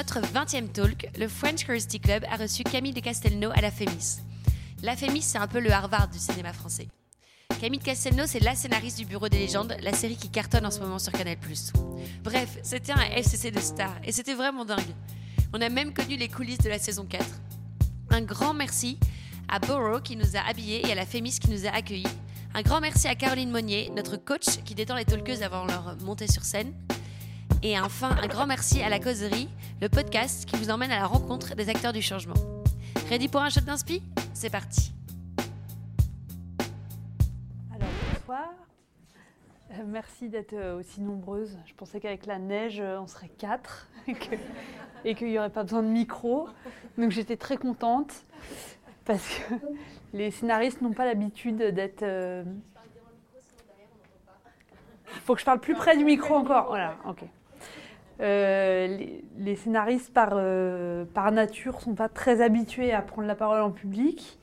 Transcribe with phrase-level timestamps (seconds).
[0.00, 4.20] notre 20e talk, le French Curiosity Club a reçu Camille de Castelnau à la Fémis.
[4.82, 6.88] La Fémis, c'est un peu le Harvard du cinéma français.
[7.60, 10.70] Camille de Castelnau, c'est la scénariste du Bureau des légendes, la série qui cartonne en
[10.70, 11.36] ce moment sur Canal+.
[12.24, 14.80] Bref, c'était un FCC de stars et c'était vraiment dingue.
[15.52, 17.22] On a même connu les coulisses de la saison 4.
[18.08, 18.98] Un grand merci
[19.50, 22.08] à Borough qui nous a habillés et à la Fémis qui nous a accueillis.
[22.54, 26.26] Un grand merci à Caroline Monnier, notre coach qui détend les talkeuses avant leur montée
[26.26, 26.72] sur scène.
[27.62, 29.50] Et enfin, un grand merci à La Causerie,
[29.82, 32.62] le podcast qui vous emmène à la rencontre des acteurs du changement.
[33.10, 34.02] Ready pour un shot d'inspi?
[34.32, 34.94] C'est parti
[37.74, 38.48] Alors, bonsoir.
[39.72, 41.58] Euh, merci d'être euh, aussi nombreuses.
[41.66, 43.90] Je pensais qu'avec la neige, euh, on serait quatre
[45.04, 46.48] et qu'il n'y aurait pas besoin de micro.
[46.96, 48.24] Donc j'étais très contente
[49.04, 49.54] parce que
[50.14, 52.04] les scénaristes n'ont pas l'habitude d'être...
[55.12, 56.68] Il faut que je parle plus près du micro encore.
[56.68, 57.22] Voilà, ok.
[58.20, 58.98] Euh,
[59.38, 63.70] les, scénaristes par, euh, nature ne sont pas très habitués à prendre la parole en
[63.70, 64.38] public.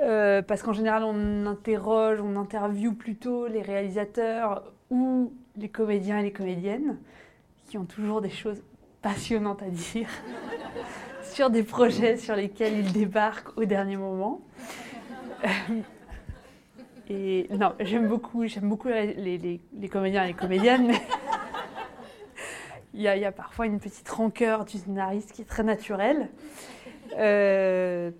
[0.00, 6.22] Euh, parce qu'en général, on interroge, on interviewe plutôt les réalisateurs ou les comédiens et
[6.24, 6.98] les comédiennes
[7.68, 8.62] qui ont toujours des choses
[9.02, 10.08] passionnantes à dire
[11.22, 14.40] sur des projets sur lesquels ils débarquent au dernier moment.
[17.08, 20.90] et non, j'aime beaucoup, j'aime beaucoup les, comédiens et les comédiennes,
[22.94, 26.28] il y, a, parfois une petite rancœur du scénariste qui est très naturelle.
[27.18, 28.12] Euh,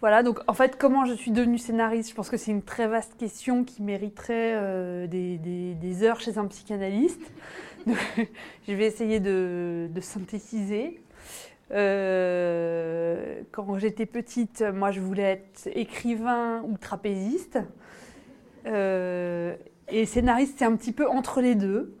[0.00, 2.08] voilà, donc en fait, comment je suis devenue scénariste?
[2.08, 6.46] Je pense que c'est une très vaste question qui mériterait euh, des, heures chez un
[6.46, 7.20] psychanalyste.
[7.86, 11.02] je vais essayer de, synthétiser.
[11.70, 17.58] Euh, quand j'étais petite, moi, je voulais être écrivain ou trapéziste.
[18.64, 21.94] et scénariste, c'est un petit peu entre les deux.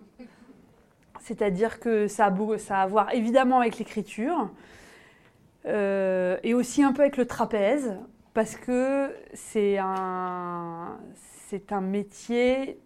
[1.22, 4.50] C'est-à-dire que ça a, ça a à voir évidemment avec l'écriture
[5.66, 7.96] euh, et aussi un peu avec le trapèze,
[8.34, 10.98] parce que c'est un,
[11.48, 12.80] c'est un métier,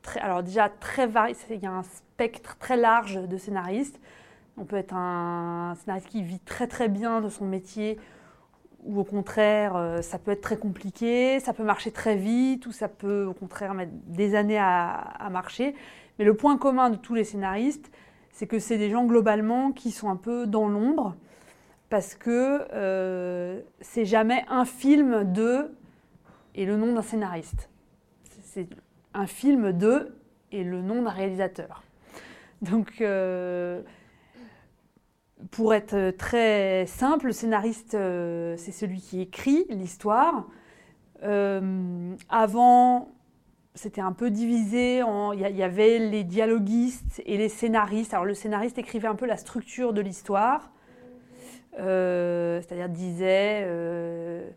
[0.00, 4.00] très, alors déjà très varié, il y a un spectre très large de scénaristes.
[4.56, 7.98] On peut être un scénariste qui vit très très bien de son métier,
[8.84, 12.72] ou au contraire, euh, ça peut être très compliqué, ça peut marcher très vite, ou
[12.72, 15.74] ça peut au contraire mettre des années à marcher.
[16.18, 17.90] Mais le point commun de tous les scénaristes,
[18.34, 21.16] c'est que c'est des gens globalement qui sont un peu dans l'ombre,
[21.88, 25.70] parce que euh, c'est jamais un film de
[26.56, 27.68] et le nom d'un scénariste.
[28.42, 28.68] C'est
[29.14, 30.16] un film de
[30.50, 31.84] et le nom d'un réalisateur.
[32.62, 33.82] Donc, euh,
[35.50, 40.46] pour être très simple, le scénariste, euh, c'est celui qui écrit l'histoire.
[42.28, 43.13] avant,
[43.74, 45.02] c'était un peu divisé.
[45.34, 48.14] Il y, avait les dialoguistes et les scénaristes.
[48.14, 50.70] Alors le scénariste écrivait un peu la structure de l'histoire,
[51.80, 54.48] euh, c'est-à-dire disait euh,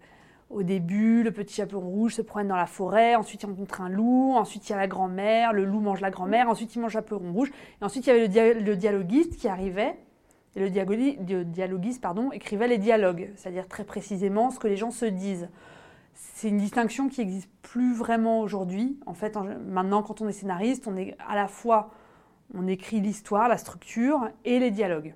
[0.52, 3.90] au début le petit chaperon rouge se promène dans la forêt, ensuite il rencontre un
[3.90, 6.94] loup, ensuite il y a la grand-mère, le loup mange la grand-mère, ensuite il mange
[6.94, 7.52] le chaperon rouge,
[7.82, 9.98] et ensuite il y avait le, dialoguiste qui arrivait.
[10.56, 15.06] Et le dialoguiste pardon, écrivait les dialogues, c'est-à-dire très précisément ce que les gens se
[15.06, 15.50] disent
[16.18, 19.00] c'est une distinction qui n'existe plus vraiment aujourd'hui.
[19.06, 19.36] En fait,
[19.68, 21.92] maintenant, quand on est scénariste, on est à la fois,
[22.56, 25.14] on écrit l'histoire, la structure et les dialogues.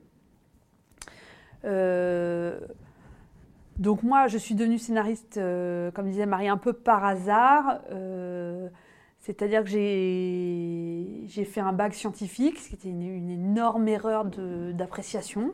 [1.66, 2.60] Euh,
[3.78, 7.82] donc moi, je suis devenue scénariste, euh, comme disait Marie, un peu par hasard.
[7.92, 8.70] Euh,
[9.20, 15.54] c'est-à-dire que j'ai fait un bac scientifique, ce qui était une, énorme erreur d'appréciation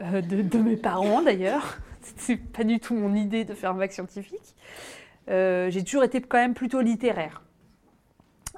[0.00, 1.78] de, de, mes parents d'ailleurs
[2.16, 4.54] c'est pas du tout mon idée de faire un bac scientifique.
[5.28, 7.42] Euh, j'ai toujours été quand même plutôt littéraire.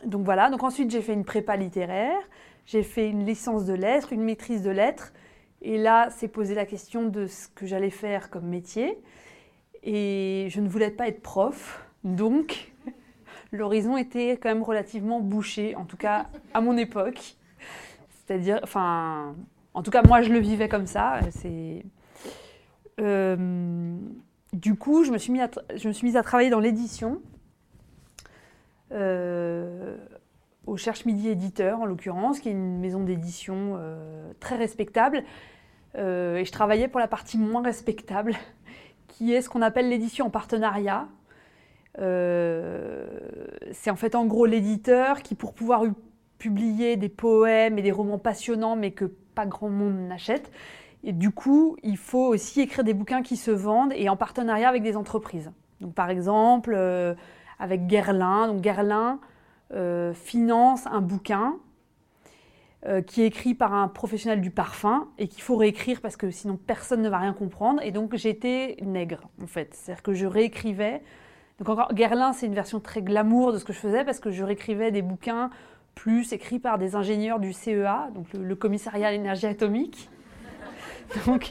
[0.04, 2.18] Donc voilà, donc ensuite j'ai fait une prépa littéraire,
[2.66, 5.12] j'ai fait une licence de lettres, une maîtrise de lettres,
[5.60, 8.98] et là c'est posé la question de ce que j'allais faire comme métier.
[9.82, 12.72] Et je ne voulais pas être prof, donc
[13.52, 17.36] l'horizon était quand même relativement bouché, en tout cas à mon époque.
[18.10, 19.34] C'est-à-dire, enfin,
[19.74, 21.18] en tout cas moi je le vivais comme ça.
[21.30, 21.82] C'est
[22.98, 27.20] du coup, je me suis mis à, je me suis mise à travailler dans l'édition,
[28.92, 29.96] euh,
[30.66, 35.24] au Cherche Midi Éditeur en l'occurrence, qui est une maison d'édition euh, très respectable.
[35.94, 38.34] et je travaillais pour la partie moins respectable,
[39.08, 41.08] qui est ce qu'on appelle l'édition en partenariat.
[41.96, 45.84] c'est en fait en gros l'éditeur qui, pour pouvoir
[46.38, 50.50] publier des poèmes et des romans passionnants, mais que pas grand monde n'achète,
[51.04, 54.68] et du coup, il faut aussi écrire des bouquins qui se vendent et en partenariat
[54.68, 55.52] avec des entreprises.
[55.80, 57.14] Donc, par exemple, euh,
[57.58, 58.48] avec Guerlain.
[58.48, 59.20] Donc, Guerlain
[59.74, 61.56] euh, finance un bouquin
[62.86, 66.30] euh, qui est écrit par un professionnel du parfum et qu'il faut réécrire parce que
[66.30, 67.82] sinon personne ne va rien comprendre.
[67.82, 71.02] Et donc j'étais nègre en fait, c'est-à-dire que je réécrivais.
[71.58, 74.30] Donc encore, Guerlain, c'est une version très glamour de ce que je faisais parce que
[74.30, 75.50] je réécrivais des bouquins
[75.96, 80.08] plus écrits par des ingénieurs du CEA, donc le, commissariat à l'énergie atomique.
[81.26, 81.50] Donc,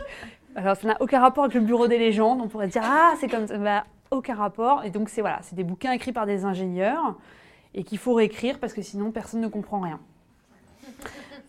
[0.56, 2.42] alors ça n'a aucun rapport avec le bureau des légendes.
[2.42, 4.84] On pourrait dire ah c'est comme ça, bah, aucun rapport.
[4.84, 7.16] Et donc c'est voilà, c'est des bouquins écrits par des ingénieurs
[7.74, 10.00] et qu'il faut réécrire parce que sinon personne ne comprend rien.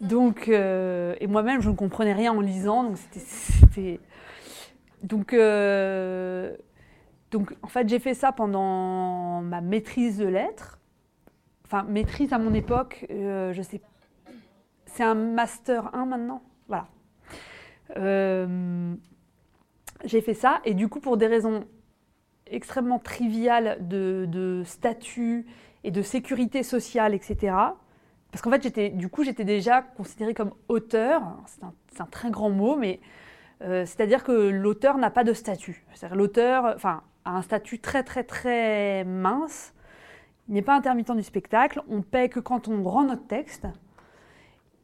[0.01, 4.01] Donc, euh, et moi-même, je ne comprenais rien en lisant, donc c'était.
[5.03, 6.57] Donc, euh,
[7.31, 10.79] donc, en fait, j'ai fait ça pendant ma maîtrise de lettres.
[11.65, 13.81] Enfin, maîtrise à mon époque, euh, je sais.
[14.87, 16.89] C'est un master 1 maintenant Voilà.
[20.05, 21.65] J'ai fait ça, et du coup, pour des raisons
[22.51, 25.47] extrêmement triviales de, statut
[25.85, 27.55] et de sécurité sociale, etc.,
[28.31, 31.23] parce qu'en fait, j'étais, du coup, j'étais déjà considérée comme auteur.
[31.47, 33.01] C'est un, très grand mot, mais
[33.63, 35.87] euh, c'est-à-dire que l'auteur n'a pas de statut.
[36.13, 39.73] L'auteur, enfin, a un statut très très très mince.
[40.49, 41.83] Il n'est pas intermittent du spectacle.
[41.89, 43.67] On paie que quand on rend notre texte.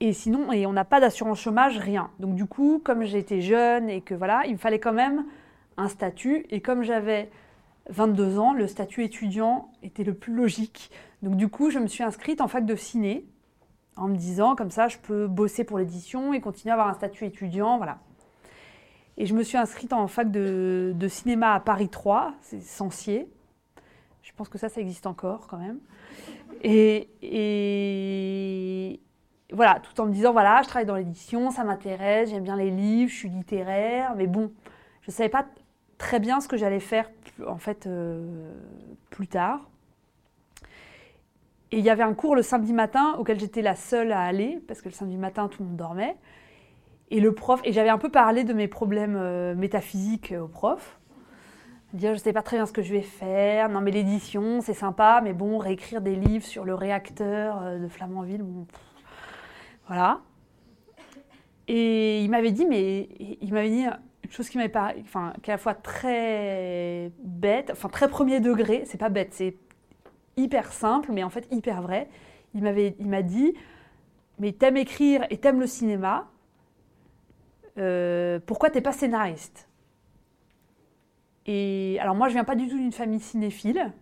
[0.01, 2.11] Et sinon, et on n'a pas d'assurance chômage, rien.
[2.19, 5.25] Donc du coup, comme j'étais jeune et que voilà, il me fallait quand même
[5.77, 6.47] un statut.
[6.51, 7.31] Et comme j'avais
[7.91, 10.91] 22 ans, le statut étudiant était le plus logique.
[11.23, 13.25] Donc du coup, je me suis inscrite en fac de ciné
[13.97, 16.95] en me disant comme ça je peux bosser pour l'édition et continuer à avoir un
[16.95, 17.99] statut étudiant, voilà.
[19.17, 23.29] Et je me suis inscrite en fac de, cinéma à Paris 3, c'est Sancier.
[24.23, 25.79] Je pense que ça, ça existe encore quand même.
[26.63, 29.01] Et, et,
[29.53, 32.71] voilà, tout en me disant voilà, je travaille dans l'édition, ça m'intéresse, j'aime bien les
[32.71, 34.53] livres, je suis littéraire, mais bon,
[35.03, 35.47] je ne savais pas
[35.99, 37.11] très bien ce que j'allais faire
[37.47, 38.53] en fait euh,
[39.11, 39.69] plus tard.
[41.73, 44.63] Et il y avait un cours le samedi matin auquel j'étais la seule à aller,
[44.69, 46.17] parce que le samedi matin, tout le monde dormait.
[47.11, 51.01] Et le prof, et j'avais un peu parlé de mes problèmes euh, métaphysiques au prof.
[51.93, 53.69] Dire, je ne sais pas très bien ce que je vais faire.
[53.69, 57.89] Non, mais l'édition, c'est sympa, mais bon, réécrire des livres sur le réacteur euh, de
[57.89, 58.67] Flamanville, bon,
[59.87, 60.21] voilà.
[61.69, 63.09] Et il m'avait dit, mais
[63.41, 67.11] il m'avait dit une chose qui m'avait pas, enfin, qui est à la fois très
[67.23, 68.83] bête, enfin très premier degré.
[68.87, 69.57] C'est pas bête, c'est
[70.37, 72.09] hyper simple, mais en fait hyper vrai.
[72.55, 73.55] Il m'avait, il m'a dit,
[74.39, 76.29] mais t'aimes écrire et t'aimes le cinéma,
[77.79, 79.69] euh, pourquoi t'es pas scénariste?
[81.47, 83.93] Et alors moi, je viens pas du tout d'une famille cinéphile.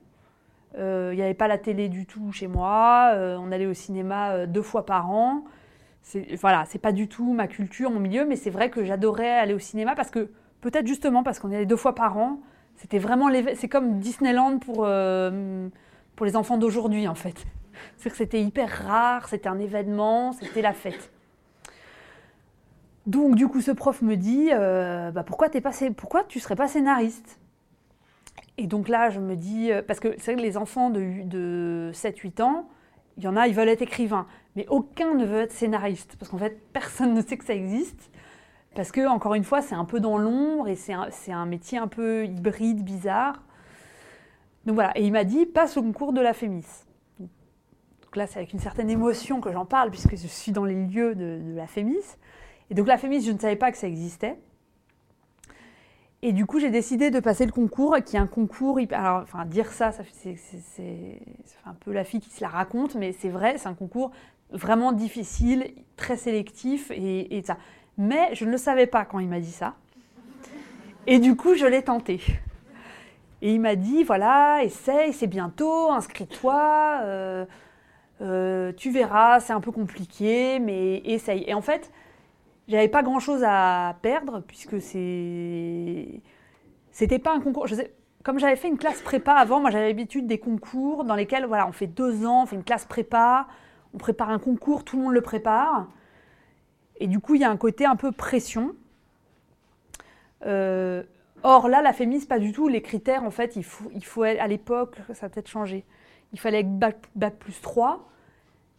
[0.78, 3.10] Euh, il n'y avait pas la télé du tout chez moi.
[3.14, 5.44] Euh, on allait au cinéma deux fois par an.
[6.02, 9.38] C'est, voilà, c'est pas du tout ma culture, mon milieu, mais c'est vrai que j'adorais
[9.38, 12.40] aller au cinéma parce que peut-être justement parce qu'on y allait deux fois par an.
[12.76, 14.86] C'était vraiment c'est comme Disneyland pour
[16.16, 17.44] pour les enfants d'aujourd'hui en fait.
[17.96, 21.10] C'est que c'était hyper rare, c'était un événement, c'était la fête.
[23.06, 26.54] Donc du coup, ce prof me dit, euh, bah, pourquoi, es pas, pourquoi tu serais
[26.54, 27.40] pas scénariste?
[28.58, 31.24] Et donc là, je me dis, euh, parce que c'est vrai que les enfants de,
[31.24, 32.68] de 7-8 ans,
[33.16, 34.26] il y en a, ils veulent être écrivains,
[34.56, 38.10] mais aucun ne veut être scénariste, parce qu'en fait, personne ne sait que ça existe.
[38.74, 41.76] Parce que, encore une fois, c'est un peu dans l'ombre et c'est un, un, métier
[41.76, 43.42] un peu hybride, bizarre.
[44.64, 46.64] Donc voilà, et il m'a dit passe au concours de la Fémis.
[47.18, 50.86] Donc là, c'est avec une certaine émotion que j'en parle, puisque je suis dans les
[50.86, 52.04] lieux de, la Fémis.
[52.70, 54.38] Et donc la Fémis, je ne savais pas que ça existait.
[56.22, 58.78] Et du coup, j'ai décidé de passer le concours, qui est un concours.
[58.92, 61.20] Alors, enfin, dire ça, ça c'est
[61.66, 64.12] un peu la fille qui se la raconte, mais c'est vrai, c'est un concours
[64.52, 67.56] vraiment difficile, très sélectif et, ça.
[67.98, 69.74] Mais je ne le savais pas quand il m'a dit ça.
[71.06, 72.20] Et du coup, je l'ai tenté.
[73.42, 77.44] Et il m'a dit, voilà, essaye, c'est bientôt, inscris-toi, euh,
[78.20, 81.44] euh, tu verras, c'est un peu compliqué, mais essaye.
[81.48, 81.90] Et en fait,
[82.68, 84.76] j'avais pas grand-chose à perdre, puisque.
[86.92, 87.66] C'était pas un concours.
[88.22, 91.66] Comme j'avais fait une classe prépa avant, moi j'avais l'habitude des concours dans lesquels, voilà,
[91.66, 93.48] on fait deux ans, on fait une classe prépa,
[93.94, 95.88] on prépare un concours, tout le monde le prépare.
[96.96, 98.74] Et du coup, il y a un côté un peu pression.
[100.46, 101.02] Euh,
[101.44, 102.68] Or là, la FEMIS, pas du tout.
[102.68, 105.84] Les critères, en fait, il faut, il faut à l'époque, ça a peut-être changé.
[106.32, 108.08] Il fallait être bac, plus 3,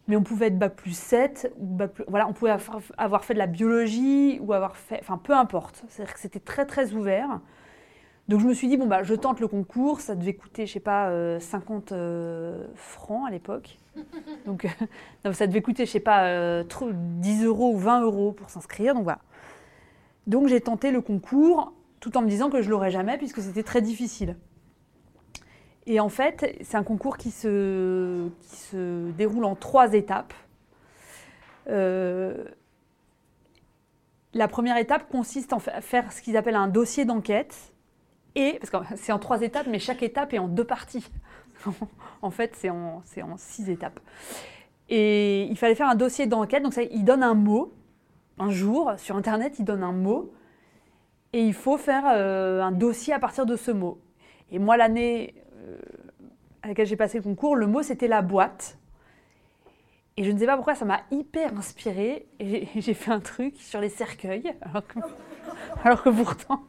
[0.08, 1.52] mais on pouvait être bac plus 7.
[1.58, 1.78] Ou
[2.08, 2.56] voilà, on pouvait
[2.96, 4.98] avoir fait de la biologie ou avoir fait.
[5.00, 5.84] Enfin, peu importe.
[5.88, 7.40] C'est-à-dire que c'était très, très ouvert.
[8.28, 10.00] Donc je me suis dit, bon, bah, je tente le concours.
[10.00, 13.78] Ça devait coûter, je sais pas, 50 euh, euh, francs à l'époque.
[14.46, 14.66] Donc
[15.32, 18.94] ça devait coûter, je sais pas, 10 euh, euros ou 20 euros pour s'inscrire.
[18.94, 19.20] Donc voilà.
[20.26, 23.62] Donc j'ai tenté le concours tout en me disant que je l'aurais jamais puisque c'était
[23.62, 24.36] très difficile.
[25.86, 30.32] Et en fait, c'est un concours qui se, qui se déroule en trois étapes.
[31.68, 32.44] Euh,
[34.32, 37.73] la première étape consiste en à faire ce qu'ils appellent un dossier d'enquête.
[38.34, 41.06] Et, parce que c'est en trois étapes, mais chaque étape est en deux parties.
[42.22, 44.00] en fait, c'est en, en, six étapes.
[44.88, 46.62] Et il fallait faire un dossier d'enquête.
[46.62, 47.72] Donc, ça, il donne un mot.
[48.38, 50.32] Un jour, sur Internet, il donne un mot.
[51.32, 53.98] Et il faut faire euh, un dossier à partir de ce mot.
[54.50, 55.78] Et moi, l'année euh,
[56.62, 58.78] à laquelle j'ai passé le concours, le mot, c'était la boîte.
[60.16, 62.26] Et je ne sais pas pourquoi, ça m'a hyper inspirée.
[62.40, 66.62] Et j'ai fait un truc sur les cercueils, alors que, pourtant.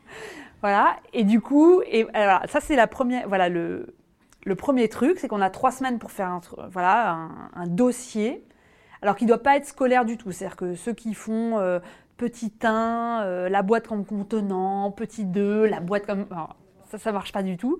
[0.61, 0.97] Voilà.
[1.13, 2.07] Et du coup, et,
[2.47, 3.27] ça, c'est la première.
[3.27, 3.95] Voilà, le,
[4.45, 8.43] le premier truc, c'est qu'on a trois semaines pour faire un, voilà, un, dossier,
[9.01, 10.31] alors qu'il ne doit pas être scolaire du tout.
[10.31, 11.79] C'est-à-dire que ceux qui font euh,
[12.17, 16.27] petit 1, euh, la boîte comme contenant, petit 2, la boîte comme.
[16.89, 17.79] ça, ça marche pas du tout.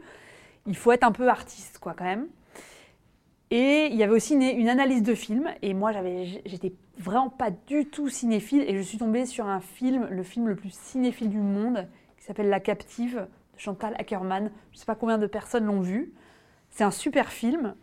[0.65, 2.27] Il faut être un peu artiste, quoi, quand même.
[3.51, 5.49] Et il y avait aussi une, analyse de film.
[5.61, 5.91] Et moi,
[6.45, 8.63] j'étais vraiment pas du tout cinéphile.
[8.67, 11.87] Et je suis tombée sur un film, le film le plus cinéphile du monde,
[12.25, 14.49] qui s'appelle La Captive, de Chantal Ackerman.
[14.71, 16.11] Je ne sais pas combien de personnes l'ont vu.
[16.71, 17.75] C'est un super film,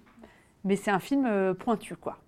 [0.64, 2.18] mais c'est un film euh, pointu, quoi.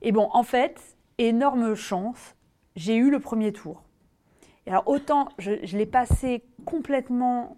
[0.00, 0.80] Et bon, en fait,
[1.18, 2.36] énorme chance,
[2.76, 3.82] j'ai eu le premier tour.
[4.66, 7.56] Et alors, autant je, l'ai passé complètement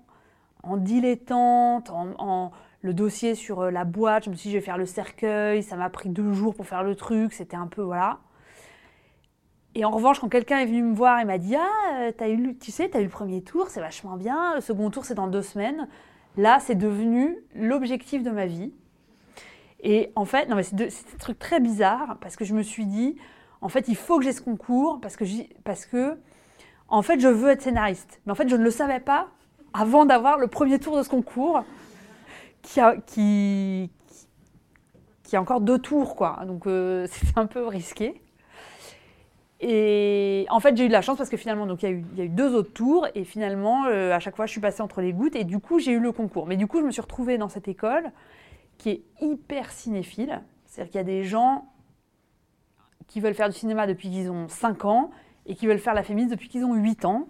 [0.62, 4.24] en dilettante, en le dossier sur euh, la boîte.
[4.24, 5.62] Je me suis dit, je vais faire le cercueil.
[5.62, 7.34] Ça m'a pris deux jours pour faire le truc.
[7.34, 8.20] C'était un peu, voilà.
[9.74, 12.56] Et en revanche, quand quelqu'un est venu me voir et m'a dit, ah, euh, eu,
[12.58, 14.54] tu sais, tu as eu le premier tour, c'est vachement bien.
[14.56, 15.88] Le second tour, c'est dans deux semaines.
[16.36, 18.72] Là, c'est devenu l'objectif de ma vie.
[19.82, 22.86] Et en fait, non, mais c'est un truc très bizarre parce que je me suis
[22.86, 23.16] dit,
[23.60, 25.24] en fait, il faut que j'ai ce concours parce que,
[25.62, 26.18] parce que,
[26.88, 28.20] en fait, je veux être scénariste.
[28.26, 29.28] Mais en fait, je ne le savais pas
[29.72, 31.64] avant d'avoir le premier tour de ce concours
[32.62, 33.90] qui a, qui,
[35.22, 36.40] qui a encore deux tours, quoi.
[36.46, 38.20] Donc euh, c'est un peu risqué.
[39.60, 42.28] Et en fait, j'ai eu de la chance parce que finalement, il y, a eu,
[42.28, 45.36] deux autres tours et finalement, euh, à chaque fois, je suis passée entre les gouttes
[45.36, 46.46] et du coup, j'ai eu le concours.
[46.46, 48.10] Mais du coup, je me suis retrouvée dans cette école
[48.78, 50.40] qui est hyper cinéphile.
[50.64, 51.66] C'est-à-dire qu'il y a des gens
[53.06, 55.10] qui veulent faire du cinéma depuis qu'ils ont 5 ans
[55.44, 57.28] et qui veulent faire la féministe depuis qu'ils ont 8 ans.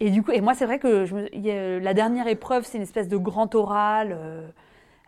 [0.00, 3.08] Et du coup, et moi, c'est vrai que je la dernière épreuve, c'est une espèce
[3.08, 4.48] de grand oral euh,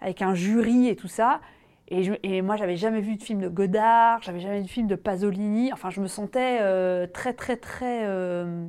[0.00, 1.40] avec un jury et tout ça.
[1.88, 4.70] Et, je, et moi, j'avais jamais vu de film de Godard, j'avais jamais vu de
[4.70, 5.72] film de Pasolini.
[5.72, 8.66] Enfin, je me sentais euh, très, très, très euh,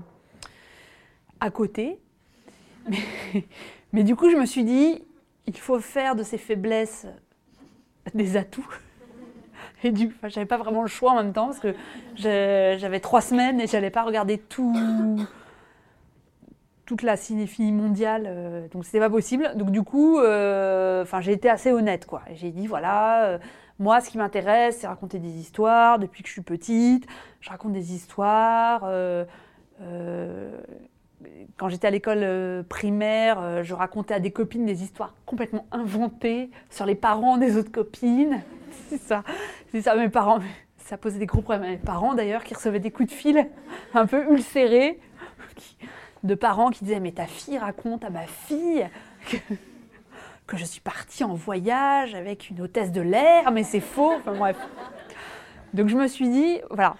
[1.39, 1.99] à côté.
[3.93, 5.03] Mais, du coup, je me suis dit,
[5.45, 7.07] il faut faire de ces faiblesses
[8.13, 8.67] des atouts.
[9.85, 11.75] Et du coup, j'avais pas vraiment le choix en même temps parce que
[12.15, 14.73] j'avais trois semaines et j'allais pas regarder tout
[16.85, 19.51] toute la cinéphilie mondiale, euh, donc c'était pas possible.
[19.55, 22.21] Donc du coup, euh, enfin j'ai été assez honnête quoi.
[22.33, 23.37] J'ai dit voilà, euh,
[23.79, 25.99] moi ce qui m'intéresse c'est raconter des histoires.
[25.99, 27.07] Depuis que je suis petite,
[27.39, 28.81] je raconte des histoires.
[31.57, 36.85] quand j'étais à l'école primaire, je racontais à des copines des histoires complètement inventées sur
[36.85, 38.41] les parents des autres copines.
[38.89, 39.23] c'est ça,
[39.71, 40.39] c'est ça mes parents.
[40.85, 43.47] Ça posait des gros problèmes à mes parents d'ailleurs qui recevaient des coups de fil
[43.93, 44.99] un peu ulcérés
[46.23, 48.87] de parents qui disaient Mais ta fille raconte à ma fille
[50.47, 54.13] que, je suis partie en voyage avec une hôtesse de l'air, mais c'est faux.
[54.13, 54.57] Enfin bref.
[55.73, 56.95] Donc je me suis dit Voilà,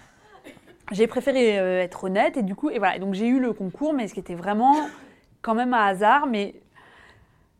[0.91, 2.99] j'ai préféré euh, être honnête et du coup, et voilà.
[2.99, 4.75] Donc j'ai eu le concours, mais ce qui était vraiment
[5.41, 6.27] quand même un hasard.
[6.27, 6.55] Mais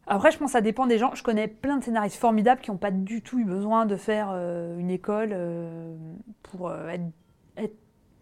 [0.08, 1.13] après, je pense que ça dépend des gens.
[1.15, 4.29] Je connais plein de scénaristes formidables qui n'ont pas du tout eu besoin de faire
[4.32, 5.96] euh, une école euh,
[6.43, 7.03] pour être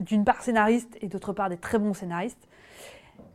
[0.01, 2.47] d'une part scénariste et d'autre part des très bons scénaristes.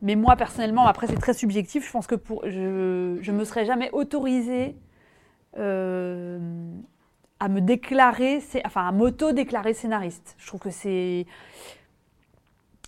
[0.06, 1.84] Mais moi, personnellement, après, c'est très subjectif.
[1.84, 4.76] Je pense que pour, je ne me serais jamais autorisée
[5.58, 6.38] euh,
[7.40, 10.36] à me déclarer, enfin, à m'auto-déclarer scénariste.
[10.38, 11.26] Je trouve que c'est.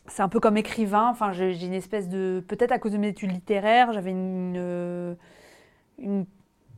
[0.06, 1.08] C'est un peu comme écrivain.
[1.08, 2.40] Enfin, j'ai une espèce de.
[2.46, 5.16] Peut-être à cause de mes études littéraires, j'avais une,
[5.98, 6.24] une,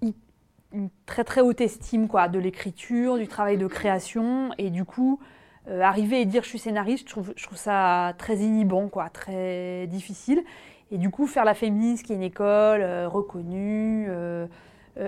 [0.00, 4.52] une, très très haute estime quoi, de l'écriture, du travail de création.
[4.56, 5.20] Et du coup,
[5.68, 9.10] euh, arriver et dire je suis scénariste, je trouve, je trouve, ça très inhibant, quoi,
[9.10, 10.42] très difficile.
[10.90, 14.46] Et du coup, faire la féministe, qui est une école euh, reconnue, euh,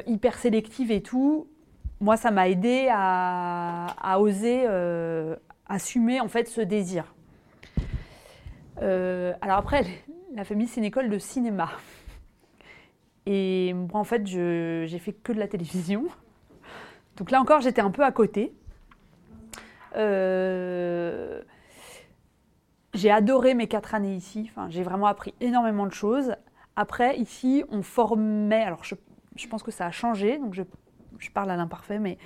[0.07, 1.49] hyper sélective et tout,
[2.01, 4.67] moi, ça m'a aidé à, à oser
[5.69, 7.15] assumer en fait ce désir.
[8.79, 9.85] alors après,
[10.35, 11.71] la féministe, c'est une école de cinéma.
[13.27, 16.05] Et moi, en fait, j'ai fait que de la télévision.
[17.17, 18.53] Donc là encore, j'étais un peu à côté.
[19.97, 21.43] Euh,
[22.95, 24.49] j'ai adoré mes quatre années ici.
[24.51, 26.35] Enfin, j'ai vraiment appris énormément de choses.
[26.77, 28.63] Après, ici, on formait.
[28.63, 28.95] Alors, je,
[29.49, 30.39] pense que ça a changé.
[30.39, 30.63] Donc, je,
[31.33, 32.19] parle à l'imparfait, mais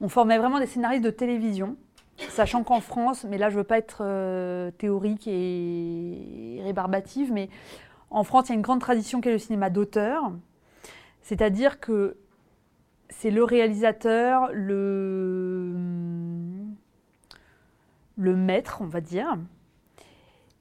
[0.00, 1.76] on formait vraiment des scénaristes de télévision.
[2.28, 7.48] Sachant qu'en France, mais là je veux pas être euh, théorique et rébarbative, mais
[8.10, 10.30] en France il y a une grande tradition qui est le cinéma d'auteur.
[11.22, 12.18] C'est-à-dire que
[13.08, 15.72] c'est le réalisateur, le,
[18.16, 19.36] le maître, on va dire,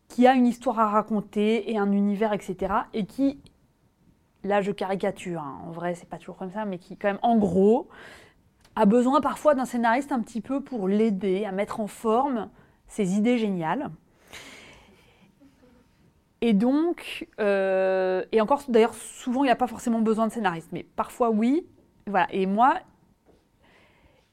[0.08, 2.74] qui a une histoire à raconter et un univers, etc.
[2.94, 3.40] Et qui,
[4.44, 7.20] là je caricature, hein, en vrai c'est pas toujours comme ça, mais qui quand même
[7.22, 7.88] en gros
[8.76, 12.50] a besoin parfois d'un scénariste un petit peu pour l'aider à mettre en forme
[12.88, 13.90] ses idées géniales.
[16.42, 20.70] Et donc, euh, et encore d'ailleurs souvent il n'y a pas forcément besoin de scénariste,
[20.72, 21.66] mais parfois oui.
[22.08, 22.28] Voilà.
[22.34, 22.80] Et moi,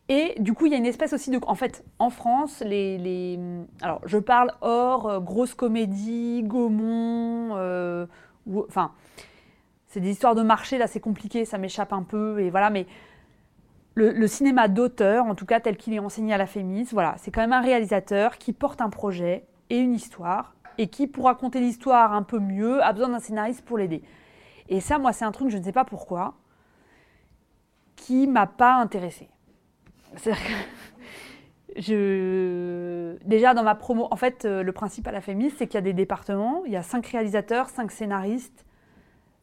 [0.08, 1.38] et du coup, il y a une espèce aussi de.
[1.46, 3.38] En fait, en France, les.
[3.82, 7.56] alors, je parle hors euh, grosse comédie, Gaumont.
[7.56, 8.06] Euh,
[8.68, 8.92] enfin,
[9.86, 12.40] c'est des histoires de marché, là, c'est compliqué, ça m'échappe un peu.
[12.40, 12.86] Et voilà, mais
[13.94, 17.30] le, cinéma d'auteur, en tout cas tel qu'il est enseigné à la Fémis, voilà, c'est
[17.30, 21.60] quand même un réalisateur qui porte un projet et une histoire, et qui, pour raconter
[21.60, 24.02] l'histoire un peu mieux, a besoin d'un scénariste pour l'aider.
[24.68, 26.34] Et ça, moi, c'est un truc, je ne sais pas pourquoi,
[27.96, 29.28] qui m'a pas intéressée.
[31.76, 33.16] Je...
[33.24, 35.78] Déjà dans ma promo, en fait, euh, le principe à la Fémis, c'est qu'il y
[35.78, 38.64] a des départements, il y a cinq réalisateurs, cinq scénaristes,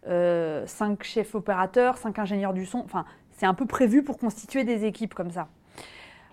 [0.07, 2.79] euh, cinq chefs opérateurs, cinq ingénieurs du son.
[2.79, 5.47] Enfin, c'est un peu prévu pour constituer des équipes comme ça.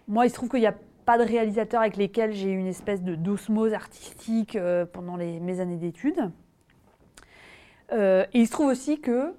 [0.09, 0.75] Moi, il se trouve qu'il n'y a
[1.05, 5.61] pas de réalisateurs avec lesquels j'ai eu une espèce de d'osmose artistique euh, pendant mes
[5.61, 6.31] années d'études.
[7.93, 9.35] et il se trouve aussi que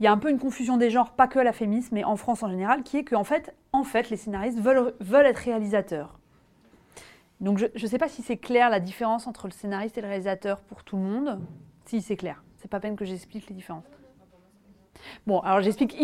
[0.00, 2.04] il y a un peu une confusion des genres, pas que à la Fémis, mais
[2.04, 6.18] en France en général, qui est qu'en fait, en fait, les scénaristes veulent, être réalisateurs.
[7.40, 10.08] Donc je ne sais pas si c'est clair la différence entre le scénariste et le
[10.08, 11.40] réalisateur pour tout le monde.
[11.84, 12.42] Si, c'est clair.
[12.56, 13.84] C'est pas peine que j'explique les différences.
[15.26, 15.96] Bon, alors j'explique,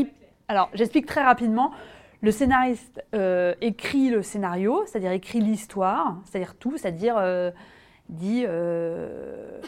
[0.49, 1.73] alors j'explique très rapidement.
[2.21, 7.51] Le scénariste euh, écrit le scénario, c'est-à-dire écrit l'histoire, c'est-à-dire tout, c'est-à-dire euh,
[8.09, 9.61] dit euh,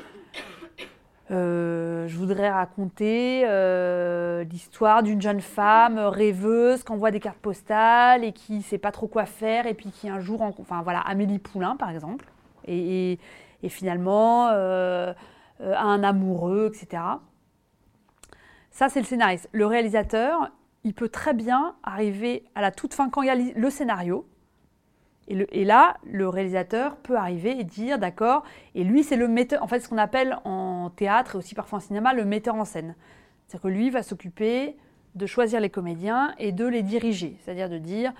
[1.32, 8.22] euh, je voudrais raconter euh, l'histoire d'une jeune femme rêveuse qui envoie des cartes postales
[8.22, 11.00] et qui ne sait pas trop quoi faire et puis qui un jour, enfin voilà,
[11.00, 12.26] Amélie Poulain par exemple,
[12.68, 13.18] et,
[13.68, 15.12] finalement euh,
[15.60, 17.02] un amoureux, etc.
[18.70, 19.48] Ça c'est le scénariste.
[19.50, 20.52] Le réalisateur,
[20.84, 24.24] il peut très bien arriver à la toute fin quand il y a le scénario,
[25.28, 29.66] et, là, le réalisateur peut arriver et dire, d'accord, et lui, c'est le metteur, en
[29.66, 32.94] fait, ce qu'on appelle en théâtre et aussi parfois en cinéma, le metteur en scène.
[33.46, 34.76] C'est-à-dire que lui va s'occuper
[35.16, 37.36] de choisir les comédiens et de les diriger.
[37.40, 38.12] C'est-à-dire de dire,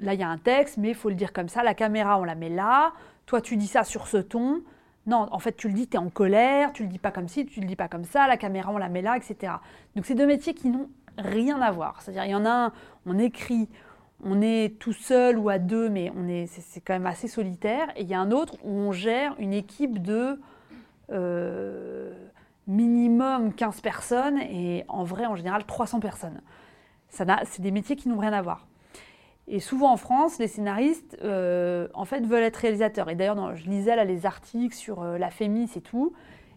[0.00, 2.18] là, il y a un texte, mais il faut le dire comme ça, la caméra,
[2.18, 2.92] on la met là,
[3.26, 4.62] toi, tu dis ça sur ce ton.
[5.06, 7.28] Non, en fait, tu le dis, tu es en colère, tu le dis pas comme
[7.28, 9.52] ci, tu le dis pas comme ça, la caméra, on la met là, etc.
[9.94, 12.00] Donc, c'est deux métiers qui n'ont rien à voir.
[12.00, 12.72] C'est-à-dire, il y en a un,
[13.06, 13.68] on écrit,
[14.24, 17.88] on est tout seul ou à deux, mais on est, c'est, quand même assez solitaire.
[17.96, 20.40] Et il y a un autre où on gère une équipe de
[21.12, 22.12] euh,
[22.66, 26.40] minimum 15 personnes et en vrai, en général, 300 personnes.
[27.10, 28.66] Ça c'est des métiers qui n'ont rien à voir.
[29.46, 33.08] Et souvent en France, les scénaristes, euh, en fait, veulent être réalisateurs.
[33.08, 36.12] Et d'ailleurs, je lisais là les articles sur euh, la Fémis et tout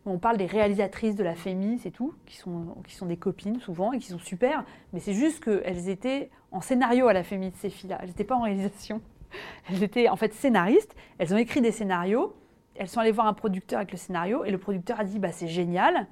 [0.05, 3.59] on parle des réalisatrices de la Fémis et tout, qui sont, qui sont des copines
[3.59, 7.51] souvent et qui sont super, mais c'est juste qu'elles étaient en scénario à la Fémis,
[7.55, 7.99] ces filles-là.
[8.01, 9.01] Elles n'étaient pas en réalisation.
[9.69, 12.35] Elles étaient en fait scénaristes, elles ont écrit des scénarios,
[12.75, 15.31] elles sont allées voir un producteur avec le scénario et le producteur a dit bah,
[15.31, 16.07] c'est génial.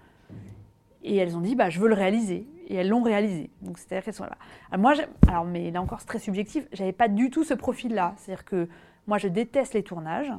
[1.04, 2.48] Et elles ont dit bah, je veux le réaliser.
[2.68, 3.50] Et elles l'ont réalisé.
[3.62, 4.38] Donc c'est-à-dire qu'elles sont là.
[4.72, 4.94] Alors, moi,
[5.28, 8.14] alors, mais là encore, c'est très subjectif, j'avais pas du tout ce profil-là.
[8.18, 8.70] C'est-à-dire que
[9.08, 10.32] moi, je déteste les tournages.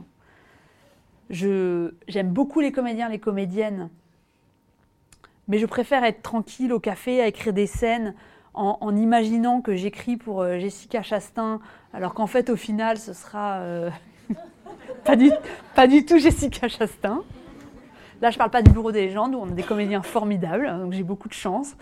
[1.30, 3.88] J'aime beaucoup les comédiens, les comédiennes,
[5.48, 8.14] mais je préfère être tranquille au café à écrire des scènes
[8.54, 11.60] en, imaginant que j'écris pour euh, Jessica Chastain,
[11.92, 13.90] alors qu'en fait, au final, ce sera euh,
[15.04, 15.30] pas, du,
[15.74, 17.22] pas du tout Jessica Chastain.
[18.20, 20.92] Là, je parle pas du Bureau des légendes, où on a des comédiens formidables, donc
[20.92, 21.76] j'ai beaucoup de chance.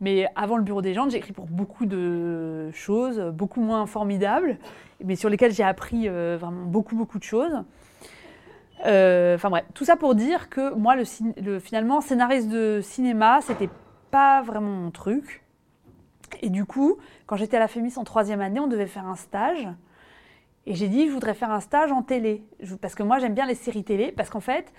[0.00, 4.58] Mais avant le Bureau des légendes, j'ai écrit pour beaucoup de choses, beaucoup moins formidables,
[5.04, 7.62] mais sur lesquelles j'ai appris euh, vraiment beaucoup, beaucoup de choses.
[8.84, 13.70] Euh, enfin bref, tout ça pour dire que moi, le, finalement, scénariste de cinéma, c'était
[14.10, 15.42] pas vraiment mon truc.
[16.42, 19.16] Et du coup, quand j'étais à la FEMIS en troisième année, on devait faire un
[19.16, 19.66] stage.
[20.66, 22.44] Et j'ai dit, je voudrais faire un stage en télé.
[22.80, 24.12] Parce que moi, j'aime bien les séries télé.
[24.12, 24.72] Parce qu'en fait,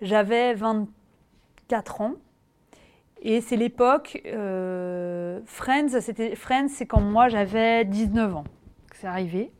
[0.00, 2.14] j'avais 24 ans.
[3.20, 4.22] Et c'est l'époque.
[4.26, 6.00] Euh, Friends,
[6.36, 8.44] Friends, c'est quand moi, j'avais 19 ans
[9.02, 9.50] c'est arrivé.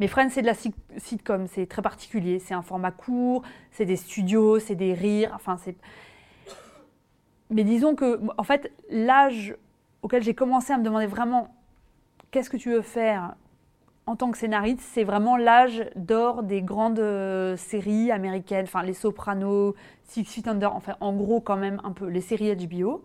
[0.00, 0.54] Mais Friends, c'est de la
[0.96, 2.38] sitcom, c'est très particulier.
[2.38, 5.32] C'est un format court, c'est des studios, c'est des rires.
[5.34, 5.76] Enfin, c'est.
[7.50, 9.56] Mais disons que, en fait, l'âge
[10.02, 11.54] auquel j'ai commencé à me demander vraiment
[12.30, 13.34] qu'est-ce que tu veux faire
[14.06, 18.94] en tant que scénariste, c'est vraiment l'âge d'or des grandes euh, séries américaines, enfin les
[18.94, 23.04] Sopranos, Six Feet Under, enfin en gros quand même un peu les séries HBO.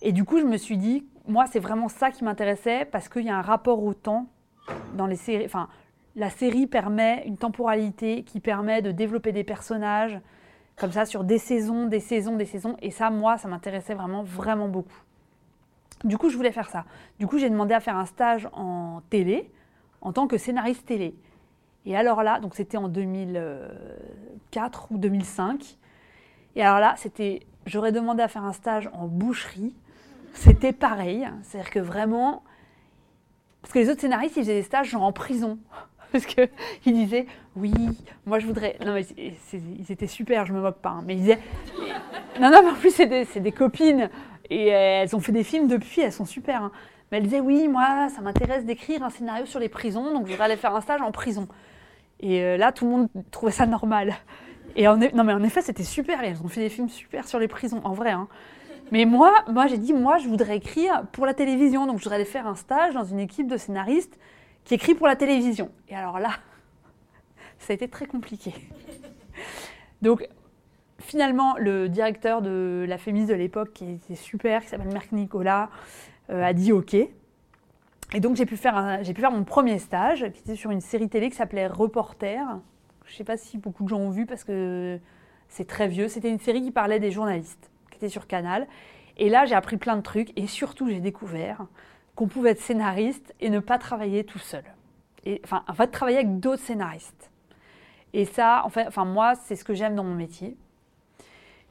[0.00, 3.24] Et du coup, je me suis dit, moi, c'est vraiment ça qui m'intéressait parce qu'il
[3.24, 4.26] y a un rapport au temps
[4.94, 5.44] dans les séries.
[5.44, 5.68] Enfin,
[6.16, 10.18] la série permet une temporalité qui permet de développer des personnages
[10.76, 12.76] comme ça sur des saisons, des saisons, des saisons.
[12.82, 15.00] Et ça, moi, ça m'intéressait vraiment, vraiment beaucoup.
[16.02, 16.84] Du coup, je voulais faire ça.
[17.18, 19.50] Du coup, j'ai demandé à faire un stage en télé,
[20.00, 21.14] en tant que scénariste télé.
[21.86, 25.76] Et alors là, donc c'était en 2004 ou 2005.
[26.56, 29.74] Et alors là, c'était, j'aurais demandé à faire un stage en boucherie.
[30.34, 31.28] C'était pareil.
[31.42, 32.42] C'est-à-dire que vraiment,
[33.64, 35.58] parce que les autres scénaristes, ils faisaient des stages genre en prison.
[36.12, 36.48] Parce qu'ils
[36.84, 37.72] disaient, oui,
[38.26, 38.76] moi je voudrais.
[38.84, 40.90] Non, mais ils étaient super, je me moque pas.
[40.90, 41.02] Hein.
[41.06, 41.38] Mais ils disaient,
[42.38, 43.06] non, non, mais en plus, c'est
[43.40, 44.10] des, copines.
[44.50, 46.62] Et elles ont fait des films depuis, elles sont super.
[46.62, 46.72] Hein.
[47.10, 50.32] Mais elle disait oui, moi, ça m'intéresse d'écrire un scénario sur les prisons, donc je
[50.32, 51.48] voudrais aller faire un stage en prison.
[52.20, 54.14] Et euh, là, tout le monde trouvait ça normal.
[54.76, 56.22] Et en, non, mais en effet, c'était super.
[56.22, 58.10] Elles ont fait des films super sur les prisons, en vrai.
[58.10, 58.28] Hein.
[58.92, 61.86] Mais moi, moi j'ai dit, moi, je voudrais écrire pour la télévision.
[61.86, 64.18] Donc, je voudrais aller faire un stage dans une équipe de scénaristes
[64.64, 65.70] qui écrit pour la télévision.
[65.88, 66.30] Et alors là,
[67.58, 68.54] ça a été très compliqué.
[70.02, 70.28] Donc,
[70.98, 75.70] finalement, le directeur de la Fémis de l'époque, qui était super, qui s'appelle Marc Nicolas,
[76.30, 76.94] euh, a dit OK.
[76.94, 80.80] Et donc j'ai pu, faire j'ai pu faire mon premier stage, qui était sur une
[80.80, 82.60] série télé qui s'appelait Reporter.
[83.06, 84.98] Je ne sais pas si beaucoup de gens ont vu parce que
[85.48, 86.08] c'est très vieux.
[86.08, 87.70] C'était une série qui parlait des journalistes,
[88.08, 88.66] sur Canal.
[89.16, 91.66] Et là, j'ai appris plein de trucs et surtout, j'ai découvert
[92.14, 94.64] qu'on pouvait être scénariste et ne pas travailler tout seul.
[95.24, 97.30] Et, enfin, en fait, travailler avec d'autres scénaristes.
[98.12, 100.56] Et ça, en enfin, moi, c'est ce que j'aime dans mon métier.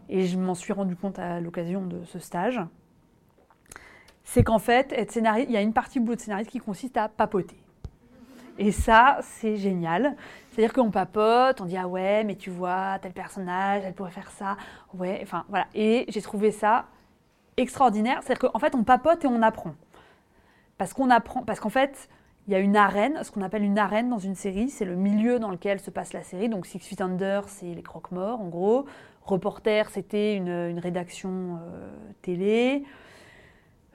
[0.10, 2.60] Et je m'en suis rendu compte à l'occasion de ce stage
[4.24, 6.98] c'est qu'en fait, être scénariste, il y a une partie boulot de scénariste qui consiste
[6.98, 7.58] à papoter.
[8.58, 10.16] Et ça, c'est génial.
[10.52, 14.30] C'est-à-dire qu'on papote, on dit ah ouais, mais tu vois, tel personnage, elle pourrait faire
[14.32, 14.58] ça.
[14.94, 15.66] Ouais, enfin voilà.
[15.74, 16.86] Et j'ai trouvé ça
[17.58, 18.20] extraordinaire.
[18.22, 19.74] C'est-à-dire qu'en fait, on papote et on apprend.
[20.78, 22.10] Parce qu'on apprend, parce qu'en fait,
[22.48, 24.96] il y a une arène, ce qu'on appelle une arène dans une série, c'est le
[24.96, 26.50] milieu dans lequel se passe la série.
[26.50, 28.86] Donc Six Feet Under, c'est les croque-morts en gros.
[29.24, 32.84] Reporter, c'était une, rédaction euh, télé.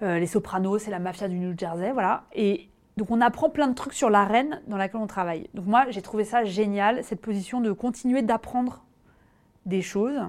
[0.02, 2.24] Euh, les Sopranos, c'est la mafia du New Jersey, voilà.
[2.32, 5.48] Et donc on apprend plein de trucs sur l'arène dans laquelle on travaille.
[5.54, 8.84] Donc moi, j'ai trouvé ça génial, cette position de continuer d'apprendre
[9.64, 10.20] des choses.